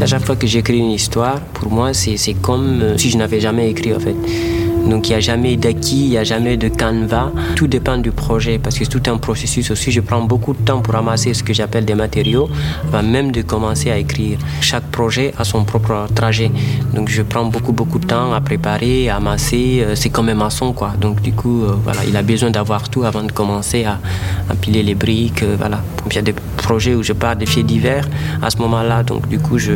À 0.00 0.06
chaque 0.06 0.26
fois 0.26 0.36
que 0.36 0.46
j'écris 0.46 0.78
une 0.78 0.90
histoire, 0.90 1.40
pour 1.40 1.72
moi, 1.72 1.94
c'est 1.94 2.34
comme 2.34 2.82
euh, 2.82 2.98
si 2.98 3.08
je 3.08 3.16
n'avais 3.16 3.40
jamais 3.40 3.70
écrit 3.70 3.94
en 3.94 4.00
fait. 4.00 4.14
Donc 4.88 5.08
il 5.08 5.12
n'y 5.12 5.16
a 5.16 5.20
jamais 5.20 5.56
d'acquis, 5.56 6.04
il 6.04 6.10
n'y 6.10 6.18
a 6.18 6.24
jamais 6.24 6.56
de 6.56 6.68
canevas. 6.68 7.30
Tout 7.56 7.66
dépend 7.66 7.96
du 7.96 8.10
projet 8.10 8.58
parce 8.58 8.78
que 8.78 8.84
c'est 8.84 8.90
tout 8.90 9.10
un 9.10 9.16
processus 9.16 9.70
aussi. 9.70 9.90
Je 9.90 10.00
prends 10.00 10.22
beaucoup 10.22 10.52
de 10.52 10.58
temps 10.58 10.80
pour 10.80 10.94
ramasser 10.94 11.32
ce 11.32 11.42
que 11.42 11.54
j'appelle 11.54 11.84
des 11.84 11.94
matériaux, 11.94 12.48
avant 12.88 13.02
même 13.02 13.32
de 13.32 13.42
commencer 13.42 13.90
à 13.90 13.96
écrire. 13.96 14.38
Chaque 14.60 14.84
projet 14.90 15.32
a 15.38 15.44
son 15.44 15.64
propre 15.64 16.06
trajet. 16.14 16.50
Donc 16.92 17.08
je 17.08 17.22
prends 17.22 17.46
beaucoup 17.46 17.72
beaucoup 17.72 17.98
de 17.98 18.06
temps 18.06 18.32
à 18.32 18.40
préparer, 18.40 19.08
à 19.08 19.16
amasser. 19.16 19.82
Euh, 19.82 19.94
c'est 19.94 20.10
comme 20.10 20.28
un 20.28 20.34
maçon 20.34 20.72
quoi. 20.72 20.92
Donc 21.00 21.22
du 21.22 21.32
coup, 21.32 21.64
euh, 21.64 21.74
voilà, 21.82 22.04
il 22.06 22.16
a 22.16 22.22
besoin 22.22 22.50
d'avoir 22.50 22.88
tout 22.88 23.04
avant 23.04 23.22
de 23.22 23.32
commencer 23.32 23.84
à, 23.84 23.98
piler 24.60 24.82
les 24.82 24.94
briques. 24.94 25.42
Euh, 25.42 25.56
voilà. 25.58 25.80
Il 26.06 26.14
y 26.14 26.18
a 26.18 26.22
des 26.22 26.34
projets 26.58 26.94
où 26.94 27.02
je 27.02 27.14
parle 27.14 27.38
de 27.38 27.46
faits 27.46 27.64
divers 27.64 28.06
à 28.42 28.50
ce 28.50 28.58
moment-là. 28.58 29.02
Donc 29.02 29.28
du 29.28 29.38
coup, 29.38 29.58
je, 29.58 29.72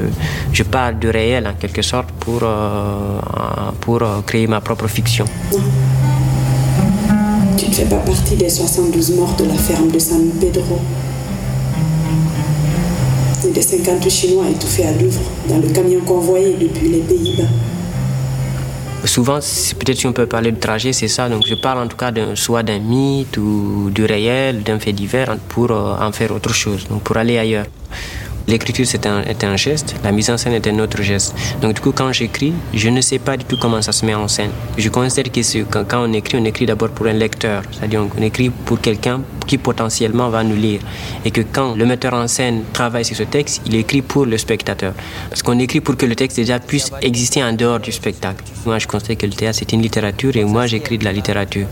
je 0.53 0.63
parle 0.63 0.99
de 0.99 1.09
réel 1.09 1.47
en 1.47 1.55
quelque 1.55 1.83
sorte 1.83 2.11
pour, 2.21 2.43
pour 3.81 4.03
créer 4.27 4.47
ma 4.47 4.61
propre 4.61 4.87
fiction. 4.99 5.27
Tu 7.57 7.67
ne 7.69 7.73
fais 7.73 7.85
pas 7.85 7.99
partie 7.99 8.35
des 8.35 8.49
72 8.49 9.13
morts 9.13 9.37
de 9.39 9.45
la 9.45 9.55
ferme 9.55 9.93
de 9.93 9.99
San 10.01 10.29
Pedro 10.41 10.81
et 13.47 13.53
des 13.53 13.63
50 13.63 14.11
Chinois 14.11 14.47
étouffés 14.51 14.87
à 14.87 14.93
Louvre 15.01 15.21
dans 15.49 15.59
le 15.59 15.69
camion 15.69 16.01
convoyé 16.01 16.57
depuis 16.61 16.89
les 16.89 16.99
Pays-Bas. 16.99 17.45
Souvent, 19.05 19.39
peut-être 19.79 19.99
si 19.99 20.07
on 20.09 20.13
peut 20.13 20.27
parler 20.27 20.51
de 20.51 20.59
trajet, 20.59 20.93
c'est 20.93 21.07
ça. 21.07 21.29
Donc 21.29 21.43
je 21.47 21.55
parle 21.55 21.79
en 21.79 21.87
tout 21.87 21.97
cas 21.97 22.11
soit 22.35 22.65
d'un 22.65 22.81
mythe 22.81 23.37
ou 23.37 23.91
du 23.95 24.05
réel, 24.05 24.65
d'un 24.65 24.81
fait 24.81 24.93
divers 24.93 25.37
pour 25.49 25.71
euh, 25.71 25.95
en 26.07 26.11
faire 26.11 26.33
autre 26.33 26.53
chose, 26.53 26.89
donc 26.91 27.03
pour 27.03 27.17
aller 27.17 27.39
ailleurs. 27.39 27.67
L'écriture, 28.49 28.87
c'est 28.87 29.07
un, 29.07 29.57
geste, 29.57 29.95
la 30.03 30.11
mise 30.11 30.31
en 30.31 30.39
scène 30.39 30.55
est 30.55 30.67
un 30.67 30.79
autre 30.79 31.03
geste. 31.03 31.35
Donc, 31.61 31.75
du 31.75 31.81
coup, 31.83 31.93
quand 31.93 32.11
j'écris, 32.13 32.55
je 32.73 32.89
ne 32.89 33.03
sais 33.03 33.19
pas 33.19 33.37
du 33.37 33.45
tout 33.45 33.59
comment 33.61 33.83
ça 33.83 33.93
se 33.93 34.07
met 34.07 34.15
en 34.15 34.27
scène. 34.27 34.51
Je 34.79 34.89
considère 34.89 35.31
que 35.31 35.65
quand 35.65 36.09
on 36.09 36.13
écrit, 36.15 36.39
on 36.41 36.45
écrit 36.47 36.65
d'abord 36.65 36.89
pour 36.89 37.07
un 37.09 37.13
lecteur. 37.13 37.63
C'est-à-dire, 37.71 38.07
on 38.19 38.23
écrit 38.23 38.49
pour 38.49 38.81
quelqu'un 38.81 39.21
qui 39.49 39.59
potentiellement 39.59 40.29
va 40.29 40.45
nous 40.45 40.55
lire. 40.55 40.81
Et 41.25 41.33
que 41.33 41.41
quand 41.41 41.75
le 41.75 41.85
metteur 41.87 42.15
en 42.15 42.29
scène 42.29 42.63
travaille 42.73 43.05
sur 43.05 43.17
ce 43.17 43.25
texte, 43.25 43.63
il 43.67 43.75
écrit 43.75 44.03
pour 44.03 44.27
le 44.27 44.39
spectateur. 44.39 44.93
Parce 45.31 45.43
qu'on 45.43 45.59
écrit 45.59 45.81
pour 45.81 45.97
que 45.97 46.07
le 46.07 46.15
texte 46.15 46.37
déjà 46.37 46.61
puisse 46.61 46.93
exister 47.03 47.43
en 47.43 47.53
dehors 47.53 47.81
du 47.81 47.91
spectacle. 47.91 48.45
Moi, 48.65 48.79
je 48.79 48.87
considère 48.87 49.17
que 49.17 49.27
le 49.27 49.33
théâtre, 49.33 49.59
c'est 49.59 49.73
une 49.73 49.83
littérature 49.83 50.37
et 50.37 50.45
moi, 50.45 50.67
j'écris 50.67 50.99
de 50.99 51.05
la 51.05 51.13
littérature. 51.13 51.67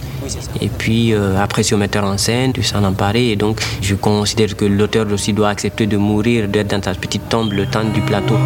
Et 0.60 0.68
puis, 0.68 1.12
euh, 1.12 1.38
après, 1.40 1.62
sur 1.62 1.78
metteur 1.78 2.04
en 2.04 2.18
scène, 2.18 2.52
tu 2.52 2.62
s'en 2.62 2.82
emparer. 2.82 3.30
Et 3.30 3.36
donc, 3.36 3.60
je 3.82 3.94
considère 3.94 4.56
que 4.56 4.64
l'auteur 4.64 5.06
aussi 5.12 5.32
doit 5.32 5.50
accepter 5.50 5.86
de 5.86 5.96
mourir, 5.96 6.48
d'être 6.48 6.68
dans 6.68 6.80
ta 6.80 6.94
petite 6.94 7.28
tombe 7.28 7.52
le 7.52 7.66
temps 7.66 7.84
du 7.84 8.00
plateau. 8.00 8.36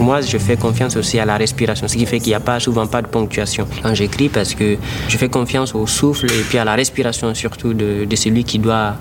Moi, 0.00 0.20
je 0.20 0.38
fais 0.38 0.56
confiance 0.56 0.96
aussi 0.96 1.18
à 1.18 1.24
la 1.24 1.36
respiration, 1.36 1.88
ce 1.88 1.96
qui 1.96 2.06
fait 2.06 2.18
qu'il 2.18 2.28
n'y 2.28 2.34
a 2.34 2.40
pas 2.40 2.60
souvent 2.60 2.86
pas 2.86 3.02
de 3.02 3.06
ponctuation 3.06 3.66
quand 3.82 3.94
j'écris 3.94 4.28
parce 4.28 4.54
que 4.54 4.76
je 5.08 5.16
fais 5.16 5.28
confiance 5.28 5.74
au 5.74 5.86
souffle 5.86 6.26
et 6.26 6.42
puis 6.48 6.58
à 6.58 6.64
la 6.64 6.74
respiration 6.74 7.34
surtout 7.34 7.74
de, 7.74 8.06
celui 8.16 8.44
qui 8.44 8.58
doit 8.58 8.94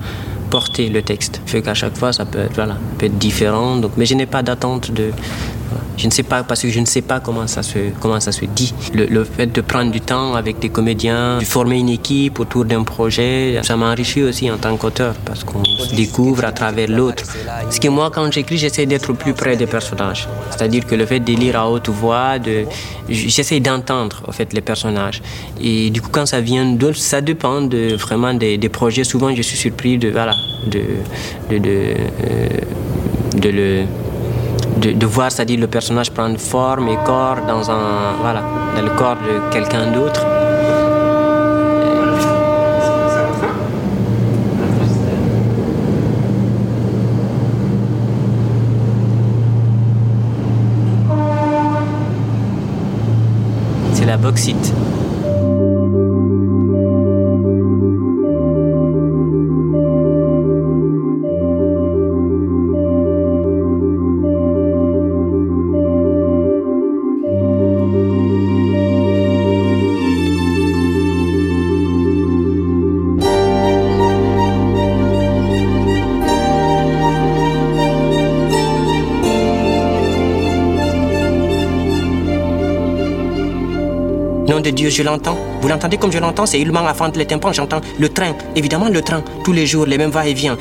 porter 0.49 0.89
le 0.89 1.01
texte. 1.01 1.41
Fait 1.45 1.62
qu'à 1.62 1.73
chaque 1.73 1.97
fois, 1.97 2.13
ça 2.13 2.25
peut 2.25 2.39
être, 2.39 2.55
voilà, 2.55 2.77
peut 2.97 3.08
être 3.08 3.17
différent. 3.17 3.77
Donc, 3.77 3.93
mais 3.97 4.05
je 4.05 4.13
n'ai 4.13 4.25
pas 4.25 4.43
d'attente 4.43 4.91
de, 4.91 5.12
je 5.97 6.05
ne 6.08 6.12
sais 6.12 6.23
pas, 6.23 6.43
parce 6.43 6.62
que 6.62 6.69
je 6.69 6.79
ne 6.79 6.86
sais 6.86 7.01
pas 7.01 7.19
comment 7.19 7.47
ça 7.47 7.63
se, 7.63 7.79
comment 7.99 8.19
ça 8.19 8.31
se 8.31 8.45
dit. 8.45 8.73
Le, 8.93 9.23
fait 9.23 9.47
de 9.47 9.62
prendre 9.62 9.91
du 9.91 10.01
temps 10.01 10.36
avec 10.36 10.60
des 10.60 10.69
comédiens, 10.69 11.39
de 11.39 11.45
former 11.45 11.79
une 11.79 11.89
équipe 11.89 12.39
autour 12.39 12.65
d'un 12.65 12.84
projet, 12.84 13.60
ça 13.63 13.75
m'enrichit 13.75 14.23
aussi 14.23 14.49
en 14.51 14.58
tant 14.58 14.75
qu'auteur, 14.77 15.15
parce 15.25 15.43
qu'on 15.43 15.63
se 15.63 15.95
découvre 15.95 16.45
à 16.45 16.51
travers 16.51 16.89
l'autre. 16.89 17.23
Parce 17.45 17.79
que 17.79 17.88
moi, 17.88 18.12
quand 18.13 18.31
j'écris, 18.31 18.58
j'essaie 18.58 18.86
d'être 18.86 19.13
plus 19.13 19.34
près 19.34 19.55
des 19.55 19.67
personnages. 19.67 20.27
C'est-à-dire 20.51 20.86
que 20.86 20.95
le 20.95 21.05
fait 21.05 21.19
de 21.19 21.34
lire 21.34 21.58
à 21.58 21.69
haute 21.69 21.89
voix, 21.89 22.39
de, 22.39 22.65
j'essaie 23.10 23.60
d'entendre, 23.60 24.21
en 24.27 24.31
fait, 24.31 24.53
les 24.53 24.62
personnages. 24.62 25.21
Et 25.62 25.89
du 25.89 26.01
coup, 26.01 26.10
quand 26.12 26.25
ça 26.25 26.41
vient 26.41 26.65
d'autres, 26.65 26.97
ça 26.97 27.21
dépend 27.21 27.62
de, 27.62 27.95
vraiment 27.95 28.34
des, 28.34 28.58
projets. 28.69 29.03
Souvent, 29.03 29.34
je 29.34 29.41
suis 29.41 29.58
surpris 29.58 29.97
de, 29.97 30.10
voilà, 30.10 30.34
de, 30.67 30.81
de, 31.49 31.58
de, 31.60 31.69
euh, 31.69 32.47
de 33.36 33.49
le 33.49 33.86
de, 34.78 35.06
voir, 35.06 35.32
c'est-à-dire 35.32 35.60
le 35.60 35.68
personnage 35.68 36.12
prendre 36.12 36.38
forme 36.38 36.88
et 36.90 36.98
corps 37.06 37.38
dans, 37.48 37.70
un, 37.72 38.14
voilà, 38.22 38.44
dans 38.76 38.82
le 38.82 38.90
corps 38.98 39.16
de 39.16 39.54
quelqu'un 39.54 39.92
d'autre. 39.92 40.26
C'est 53.94 54.06
la 54.06 54.18
bauxite. 54.18 54.74
Dieu, 84.71 84.89
je 84.89 85.04
l'entends. 85.04 85.38
Vous 85.62 85.67
l'entendez 85.67 85.97
comme 85.97 86.12
je 86.12 86.19
l'entends 86.19 86.45
C'est 86.45 86.60
Ilman 86.60 86.84
de 86.84 87.17
les 87.17 87.25
tympans, 87.25 87.54
j'entends 87.54 87.82
le 87.99 88.10
train. 88.10 88.34
Évidemment, 88.56 88.89
le 88.89 89.01
train. 89.01 89.23
Tous 89.43 89.54
les 89.54 89.65
jours, 89.65 89.86
les 89.86 89.97
mêmes 89.97 90.12
va-et-vient. 90.12 90.58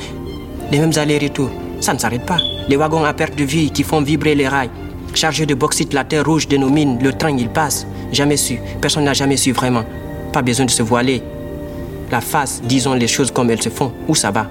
Les 0.71 0.79
mêmes 0.79 0.93
allers-retours. 0.95 1.51
Ça 1.81 1.93
ne 1.93 1.99
s'arrête 1.99 2.25
pas. 2.25 2.37
Les 2.67 2.75
wagons 2.75 3.03
à 3.03 3.13
perte 3.13 3.35
de 3.35 3.43
vie 3.43 3.71
qui 3.71 3.83
font 3.83 4.01
vibrer 4.01 4.35
les 4.35 4.47
rails. 4.47 4.69
Chargés 5.13 5.45
de 5.45 5.53
bauxite, 5.53 5.93
la 5.93 6.03
terre 6.03 6.25
rouge 6.25 6.47
de 6.47 6.57
le 6.57 7.13
train, 7.13 7.35
il 7.37 7.49
passe. 7.49 7.87
Jamais 8.11 8.37
su. 8.37 8.59
Personne 8.81 9.05
n'a 9.05 9.13
jamais 9.13 9.37
su 9.37 9.51
vraiment. 9.51 9.83
Pas 10.33 10.41
besoin 10.41 10.65
de 10.65 10.71
se 10.71 10.83
voiler. 10.83 11.21
La 12.11 12.21
face, 12.21 12.61
disons 12.63 12.93
les 12.93 13.07
choses 13.07 13.31
comme 13.31 13.49
elles 13.49 13.61
se 13.61 13.69
font. 13.69 13.91
Où 14.07 14.15
ça 14.15 14.31
va? 14.31 14.47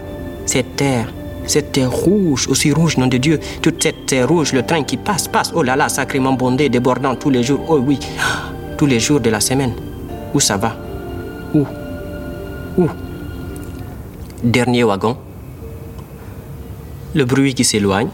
Cette 0.46 0.76
terre, 0.76 1.12
cette 1.46 1.72
terre 1.72 1.90
rouge, 1.90 2.48
aussi 2.48 2.72
rouge, 2.72 2.96
nom 2.96 3.06
de 3.06 3.18
Dieu. 3.18 3.40
Toute 3.62 3.82
cette 3.82 4.06
terre 4.06 4.28
rouge, 4.28 4.52
le 4.52 4.62
train 4.62 4.82
qui 4.82 4.96
passe, 4.96 5.28
passe. 5.28 5.52
Oh 5.54 5.62
là 5.62 5.76
là, 5.76 5.88
sacrément 5.88 6.32
bondé, 6.32 6.68
débordant 6.68 7.14
tous 7.14 7.30
les 7.30 7.42
jours. 7.42 7.60
Oh 7.68 7.78
oui 7.78 7.98
tous 8.76 8.86
les 8.86 9.00
jours 9.00 9.20
de 9.20 9.30
la 9.30 9.40
semaine. 9.40 9.74
Où 10.32 10.40
ça 10.40 10.56
va? 10.56 10.76
Où? 11.54 11.66
Où? 12.76 12.88
Dernier 14.42 14.84
wagon. 14.84 15.16
Le 17.14 17.24
bruit 17.24 17.54
qui 17.54 17.64
s'éloigne. 17.64 18.08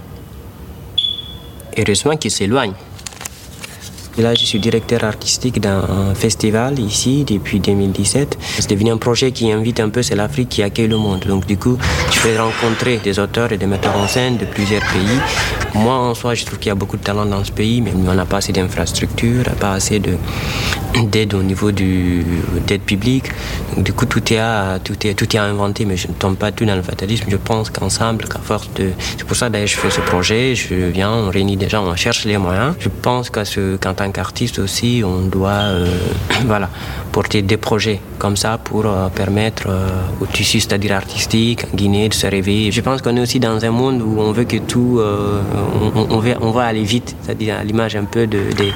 Heureusement 1.79 2.16
qu'il 2.16 2.31
s'éloigne. 2.31 2.75
Là, 4.20 4.35
je 4.35 4.44
suis 4.44 4.61
directeur 4.61 5.02
artistique 5.04 5.61
d'un 5.61 6.14
festival 6.14 6.78
ici 6.78 7.24
depuis 7.24 7.59
2017. 7.59 8.37
C'est 8.59 8.68
devenu 8.68 8.90
un 8.90 8.98
projet 8.98 9.33
qui 9.33 9.50
invite 9.50 9.80
un 9.80 9.88
peu, 9.88 10.02
c'est 10.02 10.14
l'Afrique 10.14 10.50
qui 10.50 10.62
accueille 10.62 10.88
le 10.88 10.98
monde. 10.98 11.20
Donc 11.26 11.46
du 11.46 11.56
coup, 11.56 11.78
je 12.11 12.18
fais 12.18 12.38
rencontrer 12.38 12.98
des 12.98 13.18
auteurs 13.18 13.50
et 13.52 13.56
des 13.56 13.64
metteurs 13.64 13.96
en 13.96 14.06
scène 14.06 14.37
de 14.37 14.44
plusieurs 14.44 14.83
pays. 14.83 15.18
Moi, 15.74 15.94
en 15.94 16.14
soi, 16.14 16.35
je 16.35 16.44
trouve 16.44 16.59
qu'il 16.59 16.68
y 16.68 16.72
a 16.72 16.74
beaucoup 16.74 16.98
de 16.98 17.02
talent 17.02 17.24
dans 17.24 17.42
ce 17.44 17.52
pays, 17.52 17.80
mais 17.80 17.92
on 17.94 18.12
n'a 18.12 18.26
pas 18.26 18.38
assez 18.38 18.52
d'infrastructures, 18.52 19.44
pas 19.59 19.72
assez 19.72 20.02
d'aide 21.11 21.35
au 21.35 21.42
niveau 21.42 21.70
du 21.72 22.24
d'aide 22.66 22.83
publique. 22.83 23.26
Du 23.76 23.92
coup, 23.92 24.07
tout 24.07 24.33
est 24.33 24.38
à, 24.38 24.79
tout 24.83 25.07
est 25.07 25.14
tout 25.14 25.37
est 25.37 25.38
à 25.38 25.44
inventer, 25.44 25.85
mais 25.85 25.96
je 25.96 26.09
ne 26.09 26.12
tombe 26.12 26.37
pas 26.37 26.53
tout 26.53 26.64
dans 26.64 26.76
le 26.76 26.83
fatalisme. 26.83 27.26
Je 27.29 27.37
pense 27.37 27.70
qu'ensemble, 27.70 28.24
qu'à 28.24 28.38
force 28.38 28.68
c'est 28.76 29.24
pour 29.24 29.37
ça 29.37 29.48
d'ailleurs 29.48 29.68
je 29.68 29.76
fais 29.76 29.90
ce 29.90 30.00
projet. 30.00 30.55
Je 30.55 30.74
viens, 30.74 31.11
on 31.11 31.31
réunit 31.31 31.57
des 31.57 31.68
gens, 31.68 31.85
on 31.85 31.96
cherche 31.96 32.24
les 32.24 32.38
moyens. 32.38 32.74
Je 32.79 32.88
pense 32.88 33.31
qu'en 33.31 33.94
tant 33.94 34.11
qu'artiste 34.11 34.59
aussi, 34.59 35.03
on 35.05 35.22
doit, 35.26 35.50
euh, 35.50 35.87
voilà, 36.46 36.68
porter 37.12 37.42
des 37.42 37.57
projets 37.57 38.00
comme 38.18 38.37
ça 38.37 38.59
pour 38.59 38.87
euh, 38.87 39.09
permettre 39.09 39.64
euh, 39.68 39.88
au 40.20 40.26
tissu, 40.26 40.61
c'est-à-dire 40.61 40.92
artistique, 40.92 41.64
en 41.72 41.76
Guinée, 41.76 42.09
de 42.09 42.14
se 42.14 42.26
réveiller. 42.26 42.70
Je 42.70 42.81
pense 42.81 43.03
qu'on 43.03 43.16
est 43.16 43.20
aussi 43.20 43.40
dans 43.40 43.64
un 43.64 43.70
monde 43.70 44.03
où 44.03 44.20
on 44.20 44.33
veut 44.33 44.44
que 44.44 44.59
tout, 44.59 45.00
on, 45.00 46.07
on, 46.11 46.18
veut, 46.18 46.35
on 46.40 46.50
va 46.50 46.64
aller 46.64 46.83
vite, 46.83 47.16
c'est-à-dire 47.22 47.57
à, 47.61 47.64
l'image 47.64 47.96
un 47.96 48.05
peu 48.05 48.26
de, 48.26 48.38
de 48.38 48.66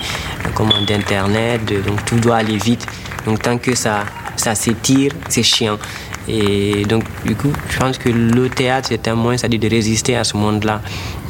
d'internet, 0.86 1.60
donc 1.86 2.04
tout 2.04 2.16
doit 2.16 2.36
aller 2.36 2.56
vite. 2.56 2.86
Donc 3.26 3.42
tant 3.42 3.58
que 3.58 3.74
ça, 3.74 4.04
ça 4.36 4.54
s'étire, 4.54 5.12
c'est 5.28 5.42
chiant. 5.42 5.78
Et 6.26 6.86
donc, 6.86 7.04
du 7.26 7.36
coup, 7.36 7.52
je 7.68 7.78
pense 7.78 7.98
que 7.98 8.08
le 8.08 8.48
théâtre, 8.48 8.88
c'est 8.90 9.08
un 9.08 9.14
moyen, 9.14 9.36
c'est-à-dire 9.36 9.60
de 9.60 9.68
résister 9.68 10.16
à 10.16 10.24
ce 10.24 10.38
monde-là, 10.38 10.80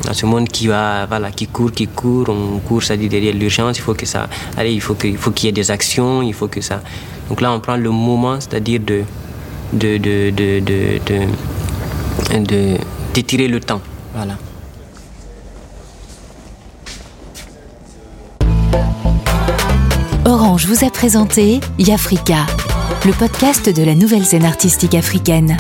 à 0.09 0.15
ce 0.15 0.25
monde 0.25 0.49
qui 0.49 0.69
va, 0.69 1.07
voilà, 1.07 1.33
qui 1.33 1.49
court, 1.49 1.73
qui 1.73 1.89
court, 1.89 2.29
on 2.29 2.61
court, 2.61 2.81
c'est-à-dire 2.83 3.09
derrière 3.09 3.35
l'urgence, 3.35 3.79
il 3.79 3.81
faut 3.81 3.95
que 3.95 4.07
ça, 4.07 4.29
allez, 4.57 4.73
il 4.73 4.81
faut 4.81 4.95
qu'il 4.95 5.17
faut 5.17 5.33
qu'il 5.33 5.47
y 5.47 5.49
ait 5.49 5.53
des 5.53 5.73
actions, 5.73 6.23
il 6.23 6.33
faut 6.33 6.47
que 6.47 6.61
ça. 6.61 6.81
Donc 7.29 7.41
là, 7.41 7.51
on 7.53 7.59
prend 7.59 7.77
le 7.77 7.91
moment, 7.91 8.39
c'est-à-dire 8.39 8.81
de, 8.81 9.03
de, 9.73 9.99
de, 9.99 10.31
de, 10.31 11.01
d'étirer 13.13 13.49
le 13.49 13.59
temps, 13.59 13.81
voilà. 14.15 14.37
Orange 20.55 20.67
vous 20.69 20.87
a 20.87 20.90
présenté 20.90 21.59
Yafrika 21.81 22.47
le 23.05 23.12
podcast 23.12 23.69
de 23.69 23.83
la 23.83 23.97
nouvelle 23.97 24.25
scène 24.25 24.45
artistique 24.45 24.95
africaine. 24.95 25.57